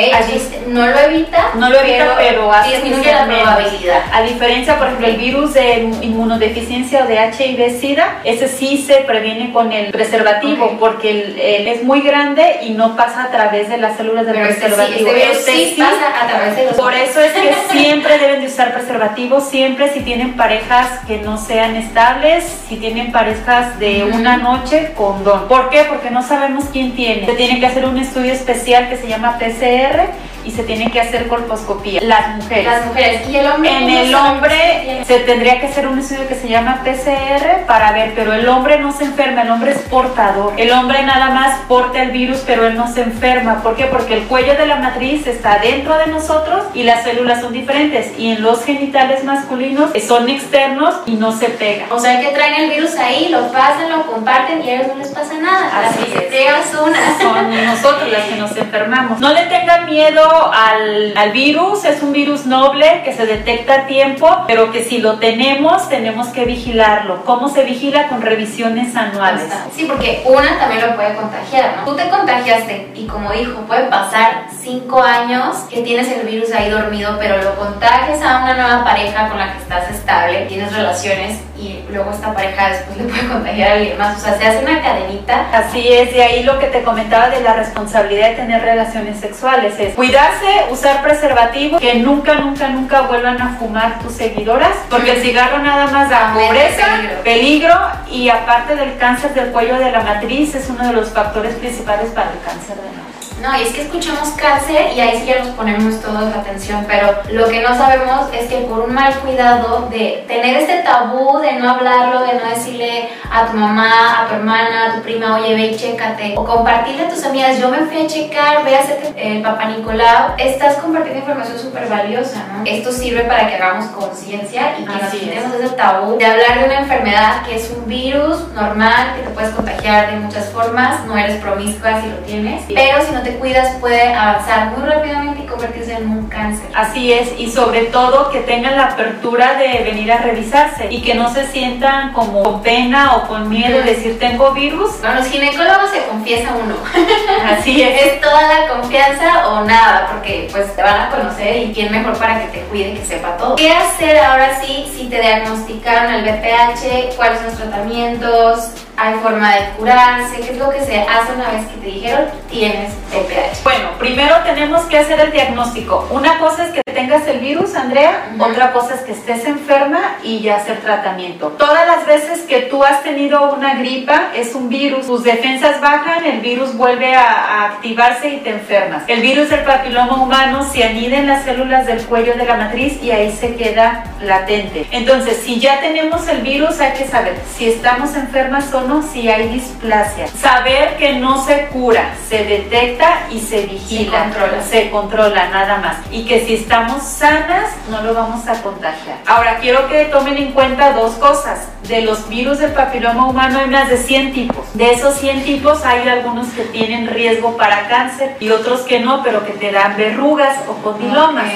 no 0.69 0.87
lo 0.87 0.99
evita, 1.01 1.51
no 1.55 1.69
lo 1.69 1.79
evita, 1.81 2.15
pero, 2.17 2.51
pero 2.51 2.71
disminuye 2.71 3.13
la 3.13 3.25
probabilidad. 3.27 4.03
A 4.13 4.23
diferencia 4.23 4.78
por 4.79 4.87
ejemplo, 4.87 5.07
el 5.07 5.17
virus 5.17 5.55
de 5.55 5.91
inmunodeficiencia 6.03 7.05
o 7.05 7.07
de 7.07 7.19
HIV-Sida, 7.19 8.21
ese 8.25 8.49
sí 8.49 8.79
se 8.79 8.99
previene 9.03 9.53
con 9.53 9.73
el 9.73 9.91
preservativo 9.91 10.77
porque 10.79 11.11
el, 11.11 11.69
es 11.69 11.85
muy 11.85 12.01
grande 12.01 12.61
y 12.63 12.71
no 12.71 12.97
pasa 12.97 13.25
a 13.25 13.31
través 13.31 13.69
de 13.69 13.79
las 13.79 13.97
células 13.97 14.27
del 14.27 14.37
este 14.37 14.67
preservativo. 14.67 15.11
Este, 15.11 15.53
sí, 15.53 15.77
pasa 15.79 16.25
a 16.25 16.27
través 16.27 16.57
de 16.57 16.65
los 16.67 16.75
Por 16.75 16.95
eso 16.95 17.21
es 17.21 17.33
que 17.33 17.55
siempre 17.79 18.19
deben 18.19 18.41
de 18.41 18.47
usar 18.47 18.73
preservativo, 18.73 19.41
siempre 19.41 19.93
si 19.93 20.01
tienen 20.01 20.35
parejas 20.37 21.01
que 21.07 21.19
no 21.19 21.39
sean 21.39 21.77
estables, 21.77 22.45
si 22.69 22.77
tienen 22.77 23.13
parejas 23.13 23.79
de 23.79 24.05
una 24.05 24.37
noche, 24.37 24.93
condón. 24.97 25.49
¿Por 25.49 25.71
qué? 25.71 25.85
Porque 25.89 26.11
no 26.11 26.23
sabemos 26.23 26.67
quién 26.73 26.95
tiene. 26.95 27.27
Se 27.27 27.35
tiene 27.35 27.61
que 27.61 27.67
hacer 27.67 27.85
un 27.85 27.99
estudio 27.99 28.33
especial 28.33 28.89
que 28.89 28.97
se 28.97 29.09
llama 29.09 29.39
PCR 29.39 30.28
y 30.45 30.51
se 30.51 30.63
tiene 30.63 30.91
que 30.91 31.01
hacer 31.01 31.29
colposcopía. 31.29 32.01
Las 32.03 32.37
mujeres. 32.37 32.65
Las 32.65 32.87
mujeres. 32.87 33.29
¿Y 33.29 33.37
el 33.37 33.47
hombre? 33.47 33.77
En 33.77 33.89
el 33.91 34.15
hombre 34.15 35.03
se 35.07 35.21
tendría 35.21 35.61
que 35.61 35.67
hacer 35.67 35.87
un 35.87 35.99
estudio 35.99 36.27
que 36.29 36.35
se 36.35 36.49
llama 36.49 36.83
PCR 36.85 37.67
para 37.67 37.93
ver, 37.93 38.13
pero 38.15 38.33
el 38.33 38.49
hombre 38.49 38.79
no 38.79 38.93
se 38.93 39.05
enferma, 39.05 39.43
el 39.43 39.51
hombre 39.51 39.73
es 39.73 39.79
portador. 39.83 40.55
El 40.57 40.73
hombre 40.73 41.03
nada 41.03 41.31
más 41.31 41.59
porta 41.69 42.03
el 42.03 42.11
virus, 42.11 42.43
pero 42.47 42.67
él 42.67 42.77
no 42.77 42.93
se 42.93 43.03
enferma. 43.03 43.63
¿Por 43.63 43.77
qué? 43.77 43.87
Porque 43.87 44.15
el 44.15 44.25
cuello 44.25 44.55
de 44.55 44.67
la 44.67 44.77
matriz 44.77 45.27
está 45.27 45.59
dentro 45.59 45.97
de 45.97 46.07
nosotros 46.07 46.65
y 46.75 46.83
las 46.83 47.05
células 47.05 47.41
son 47.41 47.53
diferentes. 47.53 48.19
Y 48.19 48.33
en 48.33 48.43
los 48.43 48.65
genitales 48.65 49.25
masculinos 49.25 49.91
son 50.07 50.29
externos 50.29 50.95
y 51.07 51.13
no 51.13 51.33
se 51.33 51.49
pegan. 51.49 51.91
O 51.91 51.99
sea 51.99 52.21
que 52.21 52.29
traen 52.29 52.63
el 52.63 52.71
virus 52.71 52.97
ahí, 52.97 53.29
lo 53.29 53.51
pasan, 53.53 53.91
lo 53.91 54.07
comparten 54.07 54.63
y 54.65 54.71
a 54.71 54.75
ellos 54.75 54.89
no 54.89 54.97
les 54.97 55.09
pasa 55.09 55.35
nada. 55.35 55.89
Así 55.89 56.01
las 56.15 56.25
es. 56.25 56.71
son, 56.71 56.93
son 57.21 57.67
nosotros 57.67 58.11
las 58.11 58.25
que 58.25 58.37
nos 58.37 58.57
enfermamos. 58.57 59.21
No 59.21 59.33
le 59.33 59.43
tengan 59.47 59.87
miedo 59.87 60.23
al, 60.53 61.17
al 61.17 61.33
virus, 61.33 61.85
es 61.85 62.03
un 62.03 62.13
virus 62.13 62.47
noble 62.47 63.03
que 63.05 63.13
se 63.13 63.27
detecta 63.27 63.75
a 63.75 63.87
tiempo, 63.87 64.45
pero 64.47 64.73
que 64.73 64.83
si 64.83 64.99
lo 64.99 65.15
tenemos, 65.19 65.89
tenemos 65.89 66.29
que 66.29 66.45
vigilarlo. 66.45 67.25
¿Cómo 67.25 67.49
se 67.49 67.65
vigila? 67.65 68.09
Con 68.09 68.23
revisiones 68.23 68.95
anuales. 68.97 69.45
Sí, 69.75 69.85
porque 69.85 70.23
una 70.25 70.59
también 70.59 70.87
lo 70.87 70.97
puede 70.97 71.15
contagiar, 71.15 71.77
¿no? 71.77 71.85
Tú 71.85 71.97
te 71.97 72.09
contagiaste 72.09 72.93
y 72.95 73.07
como 73.07 73.33
dijo, 73.33 73.61
puede 73.63 73.85
pasar 73.85 74.47
cinco 74.61 75.03
años 75.03 75.57
que 75.71 75.83
tienes 75.83 76.09
el 76.09 76.27
virus 76.27 76.53
ahí 76.53 76.71
dormido, 76.71 77.17
pero 77.19 77.43
lo 77.43 77.57
contagias 77.57 78.23
a 78.23 78.43
una 78.43 78.55
nueva 78.55 78.85
pareja 78.85 79.29
con 79.29 79.39
la 79.39 79.53
que 79.53 79.59
estás 79.59 79.91
estable, 79.91 80.47
tienes 80.47 80.73
relaciones 80.73 81.39
y 81.59 81.85
luego 81.91 82.13
esta 82.13 82.33
pareja 82.33 82.71
después 82.71 82.97
le 82.99 83.05
puede 83.05 83.29
contagiar 83.29 83.71
a 83.71 83.73
alguien 83.75 83.99
más. 83.99 84.17
O 84.17 84.21
sea, 84.21 84.39
se 84.39 84.47
hace 84.47 84.59
una 84.63 84.81
cadenita. 84.81 85.49
Así 85.53 85.89
es, 85.89 86.15
y 86.15 86.21
ahí 86.21 86.43
lo 86.45 86.59
que 86.59 86.67
te 86.67 86.83
comentaba 86.83 87.31
de 87.31 87.41
la 87.41 87.55
responsabilidad 87.55 88.31
de 88.31 88.37
tener 88.37 88.63
relaciones 88.63 89.19
sexuales 89.19 89.75
es 89.79 89.95
cuidarse, 89.95 90.67
usar 90.71 91.03
preservativo, 91.03 91.79
que 91.79 91.97
nunca, 91.97 92.37
nunca, 92.37 92.69
nunca 92.69 93.03
vuelvan 93.03 93.41
a 93.43 93.57
fumar 93.57 93.99
tus 93.99 94.13
seguidoras, 94.13 94.77
porque 94.89 95.13
el 95.13 95.23
cigarro 95.23 95.59
nada 95.59 95.89
más 95.89 96.09
da 96.09 96.33
pobreza, 96.33 96.87
peligro. 97.25 97.75
y 98.11 98.29
aparte 98.29 98.77
del 98.77 98.97
cáncer 98.97 99.35
del 99.35 99.51
cuello 99.51 99.79
de 99.79 99.91
la 99.91 100.01
matriz 100.01 100.55
es 100.55 100.69
uno 100.71 100.87
de 100.87 100.93
los 100.93 101.11
factores 101.11 101.55
principales 101.57 102.11
para 102.13 102.31
el 102.31 102.41
cáncer 102.41 102.77
de 102.77 102.89
mama. 102.97 103.08
No, 103.41 103.57
y 103.57 103.63
es 103.63 103.73
que 103.73 103.83
escuchamos 103.83 104.31
cáncer 104.31 104.93
y 104.97 105.01
ahí 105.01 105.21
sí 105.21 105.27
ya 105.27 105.39
nos 105.39 105.55
ponemos 105.55 106.01
toda 106.01 106.23
la 106.23 106.37
atención, 106.41 106.85
pero 106.89 107.21
lo 107.31 107.49
que 107.49 107.61
no 107.61 107.69
sabemos 107.77 108.27
es 108.33 108.49
que 108.49 108.59
por 108.63 108.81
un 108.81 108.95
mal 108.95 109.15
cuidado 109.21 109.89
de 109.91 110.25
tener 110.27 110.57
este 110.57 110.79
tabú 110.83 111.39
de 111.39 111.53
no 111.53 111.71
hablarlo, 111.71 112.23
de 112.23 112.35
no 112.35 112.51
decirle 112.51 113.09
a 113.31 113.47
tu 113.47 113.57
mamá, 113.57 114.23
a 114.23 114.29
tu 114.29 114.35
hermana, 114.35 114.87
a 114.87 114.95
tu 114.97 115.03
prima, 115.03 115.37
oye, 115.37 115.55
ve 115.55 115.67
y 115.69 115.77
chécate, 115.77 116.35
o 116.37 116.45
compartirle 116.45 117.05
a 117.05 117.09
tus 117.09 117.25
amigas, 117.25 117.59
yo 117.59 117.69
me 117.69 117.79
fui 117.79 118.05
a 118.05 118.07
checar, 118.09 118.65
ve 118.65 118.75
a 118.77 118.81
hacerte 118.81 119.15
el 119.17 119.43
papá 119.43 119.67
Nicolau, 119.67 120.35
estás 120.37 120.77
compartiendo 120.77 121.21
información 121.21 121.59
súper 121.59 121.89
valiosa, 121.89 122.45
¿no? 122.53 122.65
Esto 122.65 122.91
sirve 122.91 123.23
para 123.23 123.47
que 123.49 123.55
hagamos 123.55 123.87
conciencia 123.87 124.79
y 124.81 124.85
que 124.85 124.93
nos 124.93 125.11
quitemos 125.11 125.55
ese 125.55 125.75
tabú 125.77 126.19
de 126.19 126.27
hablar 126.27 126.59
de 126.59 126.65
una 126.65 126.81
enfermedad 126.81 127.43
que 127.47 127.57
es 127.57 127.71
un 127.71 127.87
virus 127.87 128.49
normal, 128.55 129.15
que 129.15 129.23
te 129.23 129.31
puedes 129.31 129.51
contagiar 129.51 130.11
de 130.11 130.17
muchas 130.17 130.47
formas, 130.47 131.05
no 131.07 131.17
eres 131.17 131.37
promiscua 131.37 132.01
si 132.01 132.09
lo 132.09 132.17
tienes, 132.19 132.65
pero 132.75 133.01
si 133.05 133.13
no 133.13 133.23
te 133.23 133.28
cuidas 133.35 133.77
puede 133.77 134.13
avanzar 134.15 134.71
muy 134.71 134.89
rápidamente 134.89 135.43
y 135.43 135.47
convertirse 135.47 135.95
en 135.95 136.09
un 136.09 136.29
cáncer. 136.29 136.69
Así 136.75 137.13
es, 137.13 137.39
y 137.39 137.51
sobre 137.51 137.85
todo 137.85 138.31
que 138.31 138.41
tengan 138.41 138.77
la 138.77 138.87
apertura 138.87 139.55
de 139.55 139.85
venir 139.85 140.11
a 140.13 140.19
revisarse 140.19 140.89
y 140.91 141.03
que 141.03 141.15
no 141.15 141.33
se 141.33 141.47
sientan 141.47 142.13
como 142.13 142.43
con 142.43 142.63
pena 142.63 143.17
o 143.17 143.29
con 143.29 143.49
miedo 143.49 143.79
de 143.79 143.95
decir 143.95 144.19
tengo 144.19 144.53
virus. 144.53 144.93
Con 144.97 145.15
los 145.17 145.27
ginecólogos 145.27 145.91
se 145.91 146.05
confiesa 146.07 146.51
uno. 146.55 146.75
Así 147.59 147.83
es. 147.83 148.03
Es 148.03 148.21
toda 148.21 148.43
la 148.43 148.69
confianza 148.69 149.49
o 149.49 149.65
nada, 149.65 150.09
porque 150.13 150.49
pues 150.51 150.75
te 150.75 150.83
van 150.83 151.01
a 151.03 151.11
conocer 151.11 151.57
y 151.57 151.73
quién 151.73 151.93
mejor 151.93 152.17
para 152.19 152.41
que 152.41 152.59
te 152.59 152.65
cuide, 152.67 152.95
que 152.95 153.05
sepa 153.05 153.37
todo. 153.37 153.57
¿Qué 153.57 153.71
hacer 153.73 154.19
ahora 154.19 154.61
sí 154.61 154.87
si 154.97 155.09
te 155.09 155.21
diagnosticaron 155.21 156.15
el 156.15 156.23
BPH? 156.23 157.17
¿Cuáles 157.17 157.39
son 157.39 157.47
los 157.47 157.57
tratamientos? 157.57 158.88
Hay 158.99 159.15
forma 159.21 159.55
de 159.55 159.71
curarse, 159.77 160.41
qué 160.41 160.51
es 160.51 160.59
lo 160.59 160.71
que 160.71 160.81
se 160.81 161.01
hace 161.01 161.33
una 161.33 161.51
vez 161.51 161.67
que 161.69 161.77
te 161.77 161.87
dijeron 161.87 162.25
tienes 162.51 162.93
VPH. 163.13 163.63
Bueno, 163.63 163.91
primero 163.99 164.35
tenemos 164.45 164.83
que 164.87 164.99
hacer 164.99 165.21
el 165.21 165.31
diagnóstico. 165.31 166.09
Una 166.11 166.39
cosa 166.41 166.67
es 166.67 166.73
que 166.73 166.88
tengas 166.99 167.29
el 167.29 167.39
virus, 167.39 167.77
Andrea, 167.77 168.33
otra 168.41 168.73
cosa 168.73 168.97
es 168.97 169.03
que 169.03 169.13
estés 169.13 169.45
enferma 169.45 170.01
y 170.25 170.41
ya 170.41 170.57
hacer 170.57 170.79
tratamiento. 170.79 171.51
Todas 171.51 171.87
las 171.87 172.05
veces 172.07 172.41
que 172.41 172.63
tú 172.63 172.83
has 172.83 173.05
tenido 173.05 173.53
una 173.53 173.75
gripa 173.75 174.33
es 174.35 174.57
un 174.57 174.69
virus, 174.69 175.07
tus 175.07 175.23
defensas 175.23 175.81
bajan, 175.81 176.25
el 176.25 176.41
virus 176.41 176.77
vuelve 176.77 177.15
a, 177.15 177.67
activarse 177.67 178.29
y 178.29 178.37
te 178.39 178.51
enfermas. 178.51 179.05
El 179.07 179.21
virus 179.21 179.49
del 179.51 179.61
papiloma 179.61 180.21
humano 180.21 180.69
se 180.73 180.83
anida 180.83 181.19
en 181.19 181.29
las 181.29 181.45
células 181.45 181.87
del 181.87 182.05
cuello 182.05 182.35
de 182.35 182.45
la 182.45 182.57
matriz 182.57 183.01
y 183.01 183.13
ahí 183.13 183.31
se 183.31 183.55
queda 183.55 184.05
latente. 184.21 184.87
Entonces, 184.91 185.37
si 185.37 185.61
ya 185.61 185.79
tenemos 185.81 186.27
el 186.27 186.41
virus, 186.41 186.81
hay 186.81 186.95
que 186.99 187.07
saber 187.07 187.37
si 187.57 187.69
estamos 187.69 188.17
enfermas 188.17 188.75
o 188.75 189.03
si 189.03 189.29
hay 189.29 189.49
displasia. 189.49 190.27
Saber 190.29 190.97
que 190.97 191.13
no 191.15 191.45
se 191.45 191.67
cura, 191.67 192.15
se 192.29 192.45
detecta 192.45 193.29
y 193.31 193.39
se 193.39 193.67
vigila. 193.67 194.11
Se 194.11 194.25
controla. 194.25 194.63
Se 194.63 194.91
controla 194.91 195.49
nada 195.51 195.79
más. 195.79 195.97
Y 196.11 196.25
que 196.25 196.45
si 196.45 196.55
estamos 196.55 196.88
sanas, 197.03 197.71
no 197.91 198.03
lo 198.03 198.15
vamos 198.15 198.47
a 198.49 198.63
contagiar. 198.63 199.19
Ahora, 199.27 199.59
quiero 199.59 199.89
que 199.89 200.07
tomen 200.07 200.37
en 200.37 200.53
cuenta 200.53 200.93
dos 200.93 201.13
cosas. 201.15 201.69
De 201.87 202.03
los 202.03 202.29
virus 202.29 202.59
del 202.59 202.73
papiloma 202.73 203.29
humano 203.29 203.59
hay 203.59 203.69
más 203.69 203.89
de 203.89 203.97
100 203.97 204.33
tipos. 204.33 204.67
De 204.75 204.93
esos 204.93 205.15
100 205.17 205.45
tipos 205.45 205.85
hay 205.85 206.09
algunos 206.09 206.49
que 206.49 206.65
tienen 206.65 207.09
riesgo 207.09 207.57
para 207.57 207.89
cáncer 207.89 208.37
y 208.41 208.51
otros 208.51 208.81
que 208.83 209.01
no, 209.01 209.23
pero 209.23 209.45
que 209.45 209.53
te 209.53 209.73
dan 209.73 209.97
verrugas 209.97 210.57
o 210.69 210.75
condilomas. 210.83 211.47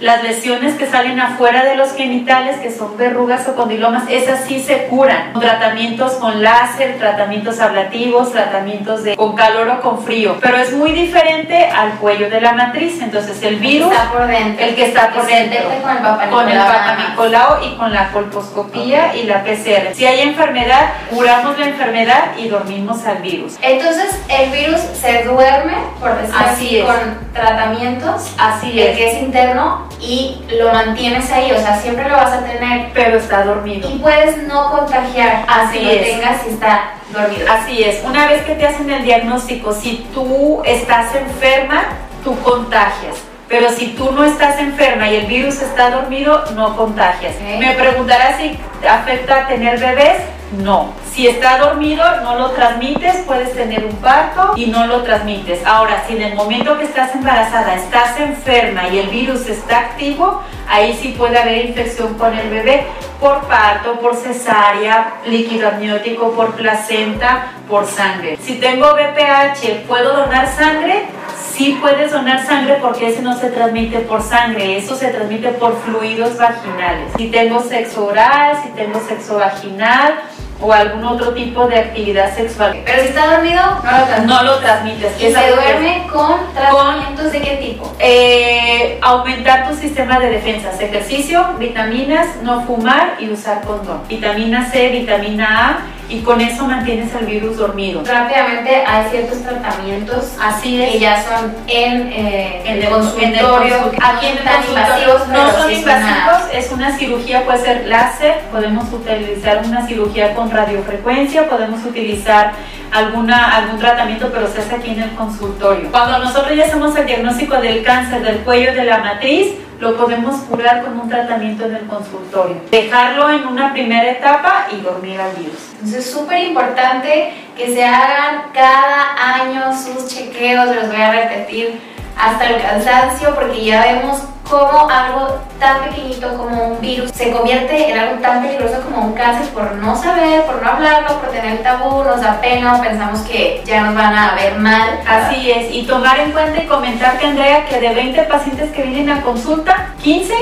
Las 0.00 0.22
lesiones 0.22 0.76
que 0.76 0.86
salen 0.86 1.20
afuera 1.20 1.62
de 1.62 1.76
los 1.76 1.92
genitales, 1.92 2.56
que 2.58 2.70
son 2.70 2.96
verrugas 2.96 3.46
o 3.48 3.54
condilomas, 3.54 4.04
esas 4.08 4.46
sí 4.46 4.58
se 4.58 4.86
curan. 4.86 5.34
Tratamientos 5.38 6.14
con 6.14 6.42
láser, 6.42 6.96
tratamientos 6.98 7.60
ablativos, 7.60 8.32
tratamientos 8.32 9.04
de, 9.04 9.14
con 9.14 9.36
calor 9.36 9.68
o 9.68 9.80
con 9.82 10.02
frío. 10.02 10.38
Pero 10.40 10.56
es 10.56 10.72
muy 10.72 10.92
diferente 10.92 11.66
al 11.66 11.98
cuello 11.98 12.30
de 12.30 12.40
la 12.40 12.54
matriz. 12.54 13.02
Entonces 13.02 13.42
el 13.42 13.56
virus, 13.56 13.92
está 13.92 14.10
por 14.10 14.26
dentro. 14.26 14.64
el 14.64 14.74
que 14.74 14.86
está 14.86 15.10
por 15.10 15.26
dentro, 15.26 15.68
con 15.82 16.22
el 16.22 16.30
con 16.30 16.48
el 16.48 16.58
papanicolao 16.58 17.62
y 17.62 17.76
con 17.76 17.92
la 17.92 18.10
colposcopía 18.10 19.14
y 19.14 19.24
la 19.24 19.44
PCR. 19.44 19.94
Si 19.94 20.06
hay 20.06 20.20
enfermedad, 20.20 20.92
curamos 21.10 21.58
la 21.58 21.66
enfermedad 21.66 22.38
y 22.38 22.48
dormimos 22.48 23.04
al 23.04 23.18
virus. 23.18 23.58
Entonces 23.60 24.18
el 24.30 24.50
virus 24.50 24.80
se 24.80 25.24
duerme, 25.24 25.74
por 26.00 26.16
decir 26.16 26.34
así, 26.38 26.82
con 26.86 27.32
tratamientos, 27.34 28.34
así 28.38 28.80
es. 28.80 28.96
que 28.96 29.10
es 29.10 29.22
interno 29.22 29.89
y 30.00 30.38
lo 30.58 30.72
mantienes 30.72 31.30
ahí, 31.30 31.52
o 31.52 31.60
sea, 31.60 31.80
siempre 31.80 32.08
lo 32.08 32.16
vas 32.16 32.32
a 32.32 32.44
tener. 32.44 32.90
Pero 32.94 33.18
está 33.18 33.44
dormido. 33.44 33.90
Y 33.90 33.98
puedes 33.98 34.42
no 34.44 34.70
contagiar, 34.70 35.44
así 35.46 35.80
lo 35.80 35.90
tengas 35.90 36.42
si 36.42 36.50
está 36.50 36.92
dormido. 37.12 37.46
Así 37.50 37.82
es, 37.82 38.02
una 38.04 38.26
vez 38.26 38.42
que 38.42 38.54
te 38.54 38.66
hacen 38.66 38.90
el 38.90 39.04
diagnóstico, 39.04 39.72
si 39.72 40.06
tú 40.14 40.62
estás 40.64 41.14
enferma, 41.14 41.84
tú 42.24 42.38
contagias. 42.42 43.16
Pero 43.48 43.68
si 43.70 43.88
tú 43.88 44.12
no 44.12 44.22
estás 44.22 44.60
enferma 44.60 45.08
y 45.10 45.16
el 45.16 45.26
virus 45.26 45.60
está 45.60 45.90
dormido, 45.90 46.44
no 46.54 46.76
contagias. 46.76 47.34
Me 47.58 47.74
preguntarás 47.74 48.36
si 48.36 48.56
afecta 48.88 49.38
a 49.38 49.48
tener 49.48 49.80
bebés. 49.80 50.22
No. 50.62 50.92
Si 51.20 51.28
está 51.28 51.58
dormido, 51.58 52.02
no 52.22 52.38
lo 52.38 52.52
transmites, 52.52 53.24
puedes 53.26 53.52
tener 53.52 53.84
un 53.84 53.94
parto 53.96 54.54
y 54.56 54.68
no 54.68 54.86
lo 54.86 55.02
transmites. 55.02 55.60
Ahora, 55.66 56.02
si 56.06 56.16
en 56.16 56.22
el 56.22 56.34
momento 56.34 56.78
que 56.78 56.84
estás 56.84 57.14
embarazada 57.14 57.74
estás 57.74 58.18
enferma 58.18 58.88
y 58.88 59.00
el 59.00 59.08
virus 59.08 59.46
está 59.46 59.80
activo, 59.80 60.40
ahí 60.66 60.98
sí 60.98 61.14
puede 61.18 61.36
haber 61.36 61.66
infección 61.66 62.14
con 62.14 62.34
el 62.34 62.48
bebé 62.48 62.86
por 63.20 63.46
parto, 63.48 64.00
por 64.00 64.16
cesárea, 64.16 65.16
líquido 65.26 65.68
amniótico, 65.68 66.32
por 66.32 66.54
placenta, 66.54 67.52
por 67.68 67.84
sangre. 67.84 68.38
Si 68.40 68.54
tengo 68.54 68.94
BPH, 68.94 69.86
¿puedo 69.86 70.16
donar 70.16 70.48
sangre? 70.48 71.04
Sí 71.52 71.76
puedes 71.82 72.12
donar 72.12 72.46
sangre 72.46 72.78
porque 72.80 73.10
ese 73.10 73.20
no 73.20 73.38
se 73.38 73.50
transmite 73.50 73.98
por 73.98 74.22
sangre, 74.22 74.78
eso 74.78 74.96
se 74.96 75.08
transmite 75.08 75.50
por 75.50 75.76
fluidos 75.82 76.38
vaginales. 76.38 77.12
Si 77.18 77.26
tengo 77.26 77.60
sexo 77.60 78.06
oral, 78.06 78.56
si 78.62 78.70
tengo 78.70 78.98
sexo 79.06 79.36
vaginal, 79.36 80.14
o 80.60 80.72
algún 80.72 81.04
otro 81.04 81.32
tipo 81.32 81.66
de 81.66 81.78
actividad 81.78 82.34
sexual. 82.34 82.80
Pero 82.84 83.02
si 83.02 83.08
está 83.08 83.34
dormido, 83.34 83.62
no 83.62 83.98
lo 83.98 84.06
transmites. 84.06 84.26
No 84.26 84.42
lo 84.42 84.58
transmites. 84.58 85.12
¿Y 85.16 85.32
se 85.32 85.50
duerme 85.50 86.06
con 86.12 86.52
tratamientos 86.54 87.32
de 87.32 87.40
qué 87.40 87.56
tipo? 87.56 87.92
Eh, 87.98 88.98
aumentar 89.02 89.68
tu 89.68 89.74
sistema 89.74 90.18
de 90.18 90.30
defensas, 90.30 90.80
ejercicio, 90.80 91.44
vitaminas, 91.58 92.36
no 92.42 92.62
fumar 92.66 93.16
y 93.18 93.30
usar 93.30 93.62
condón. 93.62 94.02
Vitamina 94.08 94.70
C, 94.70 94.88
vitamina 94.90 95.68
A 95.68 95.99
y 96.10 96.20
con 96.20 96.40
eso 96.40 96.66
mantienes 96.66 97.14
al 97.14 97.24
virus 97.24 97.56
dormido. 97.56 98.02
Rápidamente 98.04 98.84
hay 98.84 99.10
ciertos 99.10 99.42
tratamientos 99.42 100.32
así 100.40 100.82
es. 100.82 100.92
que 100.92 100.98
ya 100.98 101.22
son 101.22 101.54
en, 101.68 102.08
eh, 102.12 102.62
en, 102.64 102.82
el, 102.82 102.88
consultorio, 102.88 103.92
aquí 104.02 104.26
en 104.26 104.38
el 104.38 104.44
consultorio 104.44 105.26
no 105.32 105.52
son 105.52 105.72
invasivos, 105.72 106.42
es 106.52 106.72
una 106.72 106.98
cirugía, 106.98 107.44
puede 107.44 107.60
ser 107.60 107.86
láser, 107.86 108.40
podemos 108.50 108.92
utilizar 108.92 109.62
una 109.64 109.86
cirugía 109.86 110.34
con 110.34 110.50
radiofrecuencia, 110.50 111.48
podemos 111.48 111.84
utilizar 111.84 112.52
alguna, 112.90 113.56
algún 113.56 113.78
tratamiento, 113.78 114.30
pero 114.32 114.48
se 114.48 114.60
hace 114.60 114.74
aquí 114.74 114.90
en 114.90 115.02
el 115.02 115.10
consultorio. 115.12 115.90
Cuando 115.92 116.18
nosotros 116.18 116.56
ya 116.56 116.64
hacemos 116.64 116.96
el 116.96 117.06
diagnóstico 117.06 117.56
del 117.60 117.84
cáncer 117.84 118.22
del 118.22 118.38
cuello 118.38 118.74
de 118.74 118.84
la 118.84 118.98
matriz, 118.98 119.54
lo 119.80 119.96
podemos 119.96 120.36
curar 120.42 120.84
con 120.84 121.00
un 121.00 121.08
tratamiento 121.08 121.64
en 121.64 121.76
el 121.76 121.86
consultorio. 121.86 122.56
Dejarlo 122.70 123.30
en 123.30 123.46
una 123.46 123.72
primera 123.72 124.10
etapa 124.10 124.66
y 124.70 124.80
dormir 124.82 125.18
al 125.18 125.34
virus. 125.34 125.70
Entonces 125.72 126.06
es 126.06 126.12
súper 126.12 126.44
importante 126.44 127.32
que 127.56 127.74
se 127.74 127.82
hagan 127.82 128.50
cada 128.52 129.36
año 129.36 129.72
sus 129.72 130.06
chequeos, 130.06 130.74
los 130.74 130.88
voy 130.88 131.00
a 131.00 131.12
repetir 131.12 131.80
hasta 132.16 132.46
el 132.48 132.62
cansancio 132.62 133.34
porque 133.34 133.64
ya 133.64 133.82
vemos 133.82 134.20
cómo 134.50 134.88
algo 134.90 135.38
tan 135.60 135.84
pequeñito 135.84 136.36
como 136.36 136.72
un 136.72 136.80
virus 136.80 137.12
se 137.12 137.30
convierte 137.30 137.88
en 137.88 137.98
algo 137.98 138.20
tan 138.20 138.42
peligroso 138.42 138.80
como 138.82 139.06
un 139.06 139.12
cáncer 139.12 139.46
por 139.50 139.72
no 139.76 139.94
saber, 139.94 140.44
por 140.44 140.60
no 140.60 140.70
hablarlo, 140.70 141.20
por 141.20 141.30
tener 141.30 141.62
tabú, 141.62 142.02
nos 142.02 142.20
da 142.20 142.40
pena 142.40 142.82
pensamos 142.82 143.20
que 143.20 143.62
ya 143.64 143.82
nos 143.82 143.94
van 143.94 144.16
a 144.16 144.34
ver 144.34 144.58
mal. 144.58 145.00
Así 145.06 145.50
es, 145.50 145.72
y 145.72 145.84
tomar 145.84 146.18
en 146.18 146.32
cuenta 146.32 146.62
y 146.62 146.66
comentarte, 146.66 147.26
Andrea, 147.26 147.64
que 147.66 147.80
de 147.80 147.94
20 147.94 148.22
pacientes 148.24 148.70
que 148.72 148.82
vienen 148.82 149.10
a 149.10 149.22
consulta, 149.22 149.94
15 150.02 150.34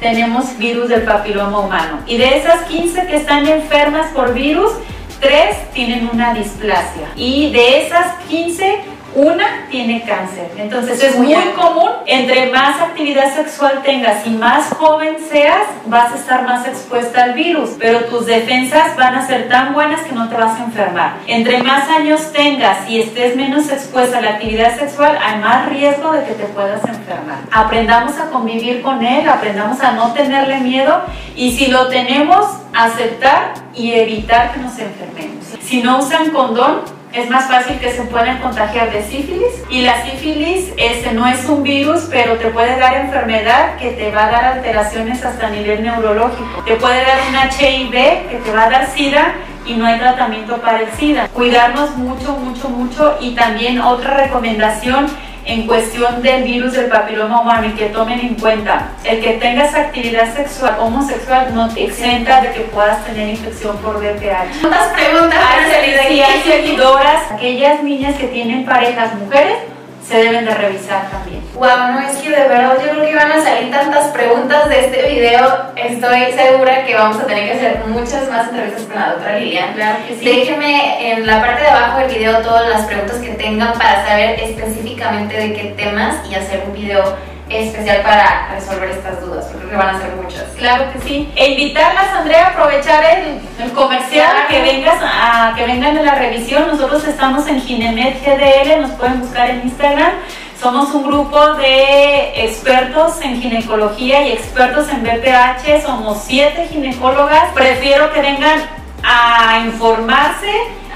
tenemos 0.00 0.58
virus 0.58 0.88
del 0.88 1.02
papiloma 1.02 1.60
humano. 1.60 2.00
Y 2.06 2.18
de 2.18 2.38
esas 2.38 2.62
15 2.62 3.06
que 3.06 3.16
están 3.16 3.46
enfermas 3.46 4.08
por 4.12 4.34
virus, 4.34 4.72
3 5.20 5.72
tienen 5.72 6.10
una 6.12 6.34
displasia. 6.34 7.08
Y 7.14 7.52
de 7.52 7.86
esas 7.86 8.16
15, 8.28 8.80
una 9.14 9.66
tiene 9.70 10.02
cáncer. 10.02 10.50
Entonces 10.56 11.02
es 11.02 11.16
muy 11.16 11.34
común, 11.56 11.90
entre 12.06 12.50
más 12.50 12.80
actividad 12.80 13.34
sexual 13.34 13.82
tengas 13.82 14.26
y 14.26 14.30
más 14.30 14.68
joven 14.74 15.16
seas, 15.30 15.66
vas 15.86 16.12
a 16.12 16.16
estar 16.16 16.44
más 16.44 16.66
expuesta 16.66 17.24
al 17.24 17.34
virus, 17.34 17.70
pero 17.78 18.00
tus 18.06 18.26
defensas 18.26 18.96
van 18.96 19.14
a 19.14 19.26
ser 19.26 19.48
tan 19.48 19.74
buenas 19.74 20.02
que 20.02 20.14
no 20.14 20.28
te 20.28 20.36
vas 20.36 20.58
a 20.58 20.64
enfermar. 20.64 21.16
Entre 21.26 21.62
más 21.62 21.88
años 21.88 22.32
tengas 22.32 22.88
y 22.88 23.00
estés 23.00 23.36
menos 23.36 23.70
expuesta 23.70 24.18
a 24.18 24.20
la 24.20 24.30
actividad 24.30 24.78
sexual, 24.78 25.18
hay 25.22 25.38
más 25.40 25.68
riesgo 25.68 26.12
de 26.12 26.24
que 26.24 26.32
te 26.32 26.44
puedas 26.44 26.84
enfermar. 26.84 27.38
Aprendamos 27.50 28.18
a 28.18 28.30
convivir 28.30 28.82
con 28.82 29.04
él, 29.04 29.28
aprendamos 29.28 29.80
a 29.80 29.92
no 29.92 30.12
tenerle 30.12 30.60
miedo 30.60 31.02
y 31.36 31.52
si 31.56 31.66
lo 31.66 31.88
tenemos, 31.88 32.46
aceptar 32.74 33.54
y 33.74 33.92
evitar 33.92 34.52
que 34.52 34.60
nos 34.60 34.78
enfermemos. 34.78 35.44
Si 35.62 35.82
no 35.82 35.98
usan 35.98 36.30
condón, 36.30 37.01
es 37.12 37.28
más 37.30 37.48
fácil 37.48 37.78
que 37.78 37.92
se 37.92 38.02
puedan 38.02 38.38
contagiar 38.38 38.90
de 38.90 39.02
sífilis. 39.02 39.62
Y 39.70 39.82
la 39.82 40.04
sífilis 40.04 40.72
este, 40.76 41.12
no 41.12 41.26
es 41.26 41.44
un 41.46 41.62
virus, 41.62 42.08
pero 42.10 42.36
te 42.36 42.48
puede 42.48 42.78
dar 42.78 42.94
enfermedad 42.94 43.76
que 43.76 43.90
te 43.90 44.10
va 44.10 44.26
a 44.26 44.30
dar 44.30 44.44
alteraciones 44.44 45.24
hasta 45.24 45.50
nivel 45.50 45.82
neurológico. 45.82 46.62
Te 46.64 46.76
puede 46.76 47.04
dar 47.04 47.18
un 47.28 47.36
HIV 47.36 47.92
que 48.28 48.40
te 48.44 48.52
va 48.52 48.64
a 48.64 48.70
dar 48.70 48.86
SIDA 48.90 49.34
y 49.66 49.74
no 49.74 49.86
hay 49.86 49.98
tratamiento 49.98 50.56
para 50.60 50.80
el 50.80 50.90
SIDA. 50.92 51.28
Cuidarnos 51.28 51.96
mucho, 51.96 52.32
mucho, 52.36 52.68
mucho 52.68 53.16
y 53.20 53.34
también 53.34 53.80
otra 53.80 54.14
recomendación 54.14 55.06
en 55.44 55.66
cuestión 55.66 56.22
del 56.22 56.44
virus 56.44 56.72
del 56.72 56.86
papiloma 56.86 57.40
humano 57.40 57.68
y 57.68 57.72
que 57.72 57.86
tomen 57.86 58.20
en 58.20 58.34
cuenta, 58.36 58.88
el 59.04 59.20
que 59.20 59.32
tengas 59.34 59.74
actividad 59.74 60.34
sexual 60.34 60.76
homosexual 60.80 61.54
no 61.54 61.68
te 61.72 61.84
exenta 61.84 62.40
de 62.42 62.52
que 62.52 62.60
puedas 62.60 63.04
tener 63.04 63.30
infección 63.30 63.76
por 63.78 63.96
VPH. 63.96 64.60
¿Cuántas 64.60 64.88
preguntas 64.94 65.38
hay, 65.38 66.42
seguidoras, 66.44 67.32
aquellas 67.32 67.82
niñas 67.82 68.16
que 68.16 68.28
tienen 68.28 68.64
parejas 68.64 69.14
mujeres, 69.14 69.58
se 70.06 70.16
deben 70.16 70.44
de 70.44 70.54
revisar 70.54 71.10
también. 71.10 71.42
Wow, 71.54 71.92
no 71.92 72.00
es 72.00 72.16
que 72.16 72.30
de 72.30 72.48
verdad 72.48 72.76
yo 72.84 72.90
creo 72.92 73.04
que 73.04 73.14
van 73.14 73.32
a 73.32 73.42
salir 73.42 73.70
tantas 73.70 74.08
preguntas 74.08 74.68
de 74.68 74.86
este 74.86 75.08
video. 75.08 75.72
Estoy 75.76 76.32
segura 76.32 76.84
que 76.84 76.94
vamos 76.94 77.20
a 77.20 77.26
tener 77.26 77.44
que 77.44 77.52
hacer 77.52 77.82
muchas 77.86 78.28
más 78.30 78.48
entrevistas 78.48 78.84
con 78.84 79.00
la 79.00 79.10
doctora 79.10 79.38
Lilian. 79.38 79.74
Claro 79.74 79.98
que 80.06 80.16
sí. 80.16 80.24
Déjenme 80.24 81.12
en 81.12 81.26
la 81.26 81.40
parte 81.40 81.62
de 81.62 81.68
abajo 81.68 81.98
del 82.00 82.10
video 82.16 82.38
todas 82.38 82.68
las 82.68 82.82
preguntas 82.86 83.16
que 83.18 83.30
tengan 83.34 83.72
para 83.74 84.06
saber 84.06 84.40
específicamente 84.40 85.36
de 85.36 85.52
qué 85.52 85.74
temas 85.76 86.16
y 86.28 86.34
hacer 86.34 86.64
un 86.66 86.74
video 86.74 87.16
especial 87.56 88.02
para 88.02 88.50
resolver 88.54 88.90
estas 88.90 89.20
dudas, 89.20 89.46
porque 89.46 89.66
creo 89.66 89.70
que 89.70 89.76
van 89.76 89.96
a 89.96 90.00
ser 90.00 90.16
muchas. 90.16 90.44
Claro 90.56 90.92
que 90.92 91.00
sí. 91.00 91.32
E 91.36 91.50
invitarlas, 91.52 92.08
Andrea, 92.14 92.46
a 92.46 92.50
aprovechar 92.50 93.04
el, 93.04 93.72
comercial, 93.72 94.46
que 94.48 94.60
vengas 94.60 94.98
a 95.02 95.54
que 95.56 95.66
vengan 95.66 95.96
a 95.98 96.02
la 96.02 96.14
revisión. 96.16 96.66
Nosotros 96.66 97.04
estamos 97.04 97.46
en 97.46 97.60
Ginemed 97.60 98.16
GDL, 98.24 98.80
nos 98.80 98.90
pueden 98.92 99.20
buscar 99.20 99.50
en 99.50 99.62
Instagram. 99.62 100.12
Somos 100.60 100.94
un 100.94 101.04
grupo 101.04 101.54
de 101.54 102.44
expertos 102.44 103.20
en 103.20 103.42
ginecología 103.42 104.28
y 104.28 104.32
expertos 104.32 104.88
en 104.90 105.02
BPH. 105.02 105.82
Somos 105.84 106.22
siete 106.24 106.68
ginecólogas. 106.68 107.52
Prefiero 107.52 108.12
que 108.12 108.20
vengan 108.20 108.60
a 109.02 109.60
informarse 109.64 110.50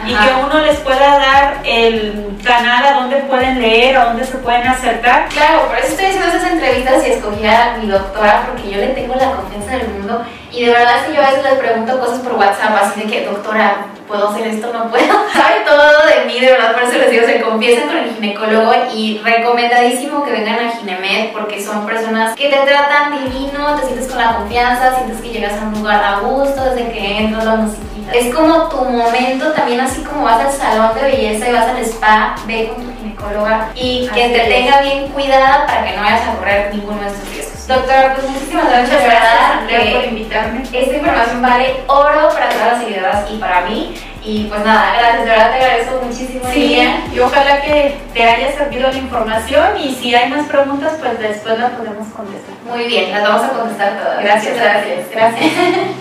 y 0.05 0.15
que 0.15 0.45
uno 0.45 0.61
les 0.61 0.79
pueda 0.81 1.19
dar 1.19 1.61
el 1.65 2.37
canal 2.45 2.87
a 2.87 2.93
donde 3.01 3.17
pueden 3.17 3.61
leer, 3.61 3.97
a 3.97 4.05
donde 4.07 4.25
se 4.25 4.37
pueden 4.39 4.67
acercar. 4.67 5.29
Claro, 5.29 5.67
por 5.69 5.79
eso 5.79 5.89
estoy 5.89 6.07
haciendo 6.07 6.29
esas 6.29 6.53
entrevistas 6.53 7.07
y 7.07 7.13
escogí 7.13 7.47
a 7.47 7.79
mi 7.81 7.89
doctora 7.89 8.45
porque 8.47 8.71
yo 8.71 8.77
le 8.79 8.89
tengo 8.89 9.15
la 9.15 9.33
confianza 9.33 9.77
del 9.77 9.89
mundo 9.89 10.25
y 10.53 10.65
de 10.65 10.73
verdad 10.73 11.05
que 11.05 11.15
yo 11.15 11.23
a 11.23 11.31
veces 11.31 11.45
les 11.45 11.55
pregunto 11.55 11.99
cosas 11.99 12.19
por 12.21 12.35
WhatsApp 12.35 12.83
así 12.83 13.01
de 13.01 13.07
que, 13.07 13.27
doctora, 13.27 13.87
¿puedo 14.07 14.29
hacer 14.29 14.47
esto? 14.47 14.73
¿No 14.73 14.89
puedo? 14.91 15.07
Sabe 15.33 15.61
todo 15.67 16.07
de 16.07 16.25
mí, 16.27 16.41
de 16.41 16.53
verdad, 16.53 16.73
por 16.73 16.85
eso 16.85 16.99
les 16.99 17.11
digo, 17.11 17.27
se 17.27 17.41
confiesen 17.41 17.89
con 17.89 17.97
el 17.97 18.15
ginecólogo 18.15 18.73
y 18.95 19.19
recomendadísimo 19.25 20.25
que 20.25 20.33
vengan 20.33 20.59
a 20.61 20.71
Ginemed 20.73 21.33
porque 21.33 21.63
son 21.63 21.85
personas 21.85 22.35
que 22.37 22.49
te 22.49 22.57
tratan 22.57 23.25
divino, 23.25 23.77
te 23.81 23.87
sientes 23.87 24.09
con 24.09 24.19
la 24.19 24.37
confianza, 24.37 24.97
sientes 24.97 25.21
que 25.21 25.31
llegas 25.31 25.61
a 25.61 25.67
un 25.67 25.75
lugar 25.75 26.03
a 26.03 26.21
gusto 26.21 26.65
desde 26.65 26.91
que 26.93 27.19
entras 27.19 27.45
la 27.45 27.57
musiquita. 27.57 27.86
Es 28.13 28.35
como 28.35 28.69
tu 28.69 28.85
momento 28.85 29.53
también 29.53 29.81
así 29.81 30.03
como 30.03 30.25
vas 30.25 30.45
al 30.45 30.53
salón 30.53 30.95
de 30.95 31.03
belleza 31.03 31.49
y 31.49 31.53
vas 31.53 31.69
al 31.69 31.79
spa, 31.79 32.35
ve 32.47 32.73
con 32.73 32.85
tu 32.85 32.93
ginecóloga 32.99 33.71
y 33.75 34.09
que 34.15 34.29
te 34.29 34.41
tenga 34.41 34.81
bien 34.81 35.09
cuidada 35.09 35.67
para 35.67 35.85
que 35.85 35.97
no 35.97 36.03
vayas 36.03 36.29
a 36.29 36.35
correr 36.37 36.75
ninguno 36.75 37.01
de 37.01 37.09
estos 37.09 37.29
riesgos. 37.31 37.67
Doctora, 37.67 38.15
pues 38.15 38.29
muchísimas 38.31 38.69
gracias, 38.69 39.03
Gracias 39.03 39.95
por 39.95 40.05
invitarme. 40.05 40.63
Esta 40.63 40.97
información 40.97 41.43
vale 41.43 41.77
oro 41.89 42.29
para 42.29 42.49
todas 42.51 42.73
las 42.73 42.79
seguidoras 42.81 43.31
y 43.31 43.39
para 43.39 43.61
mí. 43.63 43.95
Y 44.23 44.45
pues 44.45 44.65
nada, 44.65 44.93
gracias, 44.99 45.25
de 45.25 45.31
verdad 45.31 45.51
te 45.51 45.65
agradezco 45.65 46.01
muchísimo. 46.05 46.45
Sí, 46.53 46.89
y 47.13 47.19
ojalá 47.21 47.61
que 47.63 47.97
te 48.13 48.25
haya 48.25 48.57
servido 48.57 48.89
la 48.91 48.97
información 48.97 49.81
y 49.81 49.95
si 49.95 50.15
hay 50.15 50.31
más 50.31 50.47
preguntas, 50.47 50.95
pues 51.01 51.19
después 51.19 51.59
las 51.59 51.73
podemos 51.73 52.09
contestar. 52.09 52.56
Muy 52.69 52.85
bien, 52.89 53.13
las 53.13 53.23
vamos 53.23 53.43
a 53.43 53.51
contestar 53.51 53.99
todas. 53.99 54.23
Gracias, 54.23 54.57
gracias, 54.57 55.11
gracias. 55.11 55.53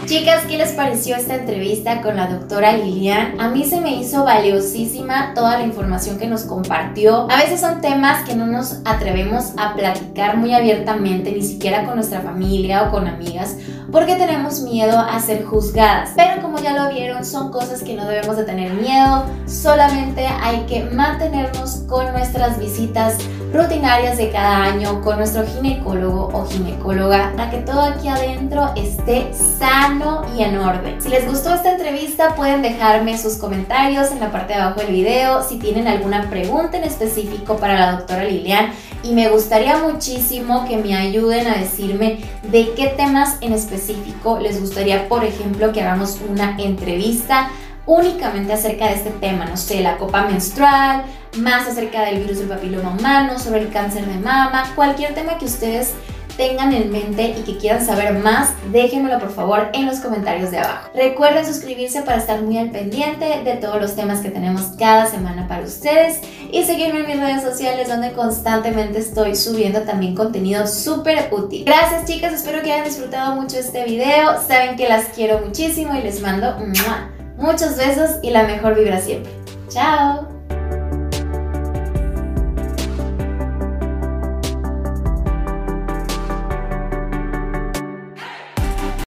Chicas, 0.06 0.43
¿qué 0.47 0.58
les 0.58 0.71
pareció 0.71 1.15
esta 1.15 1.36
entrevista 1.36 2.01
con 2.01 2.15
la 2.15 2.28
doctora 2.28 2.73
Lilian? 2.73 3.39
A 3.39 3.49
mí 3.49 3.63
se 3.63 3.82
me 3.82 3.95
hizo 3.95 4.23
valiosísima 4.23 5.34
toda 5.36 5.60
la 5.60 5.65
información 5.65 6.17
que 6.17 6.28
nos 6.28 6.43
compartió. 6.43 7.28
A 7.30 7.38
veces 7.38 7.62
son 7.62 7.82
temas 7.82 8.28
que 8.28 8.36
no 8.36 8.47
nos 8.47 8.80
atrevemos 8.86 9.51
a 9.58 9.75
platicar 9.75 10.38
muy 10.38 10.54
abiertamente, 10.54 11.32
ni 11.32 11.43
siquiera 11.43 11.86
con 11.86 11.95
nuestra 11.95 12.21
familia 12.21 12.84
o 12.84 12.91
con 12.91 13.08
amigas, 13.08 13.58
porque 13.91 14.15
tenemos 14.15 14.62
miedo 14.62 14.99
a 14.99 15.19
ser 15.19 15.43
juzgadas. 15.43 16.12
Pero 16.15 16.41
como 16.41 16.60
ya 16.60 16.73
lo 16.73 16.91
vieron, 16.91 17.25
son 17.25 17.51
cosas 17.51 17.84
que 17.84 17.95
no 17.95 18.06
debemos 18.06 18.38
de 18.38 18.43
tener 18.43 18.73
miedo, 18.73 19.25
solamente 19.45 20.25
hay 20.25 20.65
que 20.67 20.84
mantenernos 20.84 21.84
con 21.88 22.12
nuestras 22.12 22.60
visitas 22.60 23.17
rutinarias 23.55 24.17
de 24.17 24.31
cada 24.31 24.63
año 24.63 25.01
con 25.01 25.17
nuestro 25.17 25.45
ginecólogo 25.45 26.29
o 26.33 26.45
ginecóloga 26.45 27.31
para 27.37 27.49
que 27.49 27.57
todo 27.57 27.81
aquí 27.81 28.07
adentro 28.07 28.71
esté 28.75 29.31
sano 29.33 30.23
y 30.37 30.43
en 30.43 30.57
orden. 30.57 31.01
Si 31.01 31.09
les 31.09 31.25
gustó 31.27 31.53
esta 31.53 31.71
entrevista 31.71 32.35
pueden 32.35 32.61
dejarme 32.61 33.17
sus 33.17 33.35
comentarios 33.35 34.11
en 34.11 34.19
la 34.19 34.31
parte 34.31 34.53
de 34.53 34.59
abajo 34.59 34.81
del 34.81 34.91
video 34.91 35.41
si 35.41 35.57
tienen 35.57 35.87
alguna 35.87 36.29
pregunta 36.29 36.77
en 36.77 36.83
específico 36.83 37.55
para 37.57 37.79
la 37.79 37.91
doctora 37.93 38.25
Lilian 38.25 38.71
y 39.03 39.13
me 39.13 39.29
gustaría 39.29 39.77
muchísimo 39.77 40.65
que 40.67 40.77
me 40.77 40.95
ayuden 40.95 41.47
a 41.47 41.57
decirme 41.57 42.19
de 42.43 42.73
qué 42.75 42.87
temas 42.87 43.37
en 43.41 43.53
específico 43.53 44.39
les 44.39 44.59
gustaría, 44.59 45.07
por 45.07 45.23
ejemplo, 45.23 45.71
que 45.71 45.81
hagamos 45.81 46.19
una 46.29 46.57
entrevista 46.57 47.49
únicamente 47.86 48.54
acerca 48.54 48.88
de 48.88 48.95
este 48.95 49.12
tema, 49.12 49.45
no 49.45 49.58
sé, 49.58 49.82
la 49.82 49.98
copa 49.98 50.24
menstrual, 50.24 51.04
más 51.38 51.67
acerca 51.67 52.04
del 52.06 52.19
virus 52.19 52.39
del 52.39 52.48
papiloma 52.48 52.95
humano, 52.98 53.39
sobre 53.39 53.62
el 53.62 53.69
cáncer 53.69 54.06
de 54.06 54.19
mama, 54.19 54.71
cualquier 54.76 55.13
tema 55.13 55.38
que 55.38 55.45
ustedes 55.45 55.93
tengan 56.38 56.74
en 56.74 56.91
mente 56.91 57.36
y 57.38 57.43
que 57.43 57.58
quieran 57.58 57.86
saber 57.86 58.13
más, 58.13 58.52
déjenmelo 58.71 59.19
por 59.19 59.32
favor 59.32 59.69
en 59.74 59.86
los 59.86 60.00
comentarios 60.00 60.52
de 60.52 60.60
abajo. 60.60 60.89
Recuerden 60.93 61.45
suscribirse 61.45 62.02
para 62.02 62.17
estar 62.17 62.41
muy 62.41 62.58
al 62.58 62.71
pendiente 62.71 63.41
de 63.43 63.54
todos 63.56 63.82
los 63.82 63.95
temas 63.95 64.19
que 64.19 64.30
tenemos 64.30 64.63
cada 64.78 65.06
semana 65.06 65.48
para 65.48 65.63
ustedes 65.63 66.19
y 66.52 66.63
seguirme 66.63 67.02
en 67.02 67.08
mis 67.08 67.19
redes 67.19 67.43
sociales 67.43 67.88
donde 67.88 68.12
constantemente 68.12 69.00
estoy 69.00 69.36
subiendo 69.36 69.82
también 69.82 70.15
contenido 70.15 70.67
súper 70.67 71.30
útil. 71.32 71.63
Gracias 71.65 72.06
chicas, 72.06 72.34
espero 72.34 72.62
que 72.62 72.71
hayan 72.71 72.86
disfrutado 72.86 73.36
mucho 73.36 73.58
este 73.58 73.86
video. 73.86 74.41
Saben 74.45 74.76
que 74.76 74.89
las 74.89 75.06
quiero 75.15 75.39
muchísimo 75.39 75.95
y 75.95 76.02
les 76.02 76.21
mando 76.21 76.58
muchos 77.38 77.78
besos 77.78 78.17
y 78.21 78.32
la 78.32 78.43
mejor 78.43 78.76
vibra 78.76 79.00
siempre. 79.00 79.32
Chao. 79.69 80.35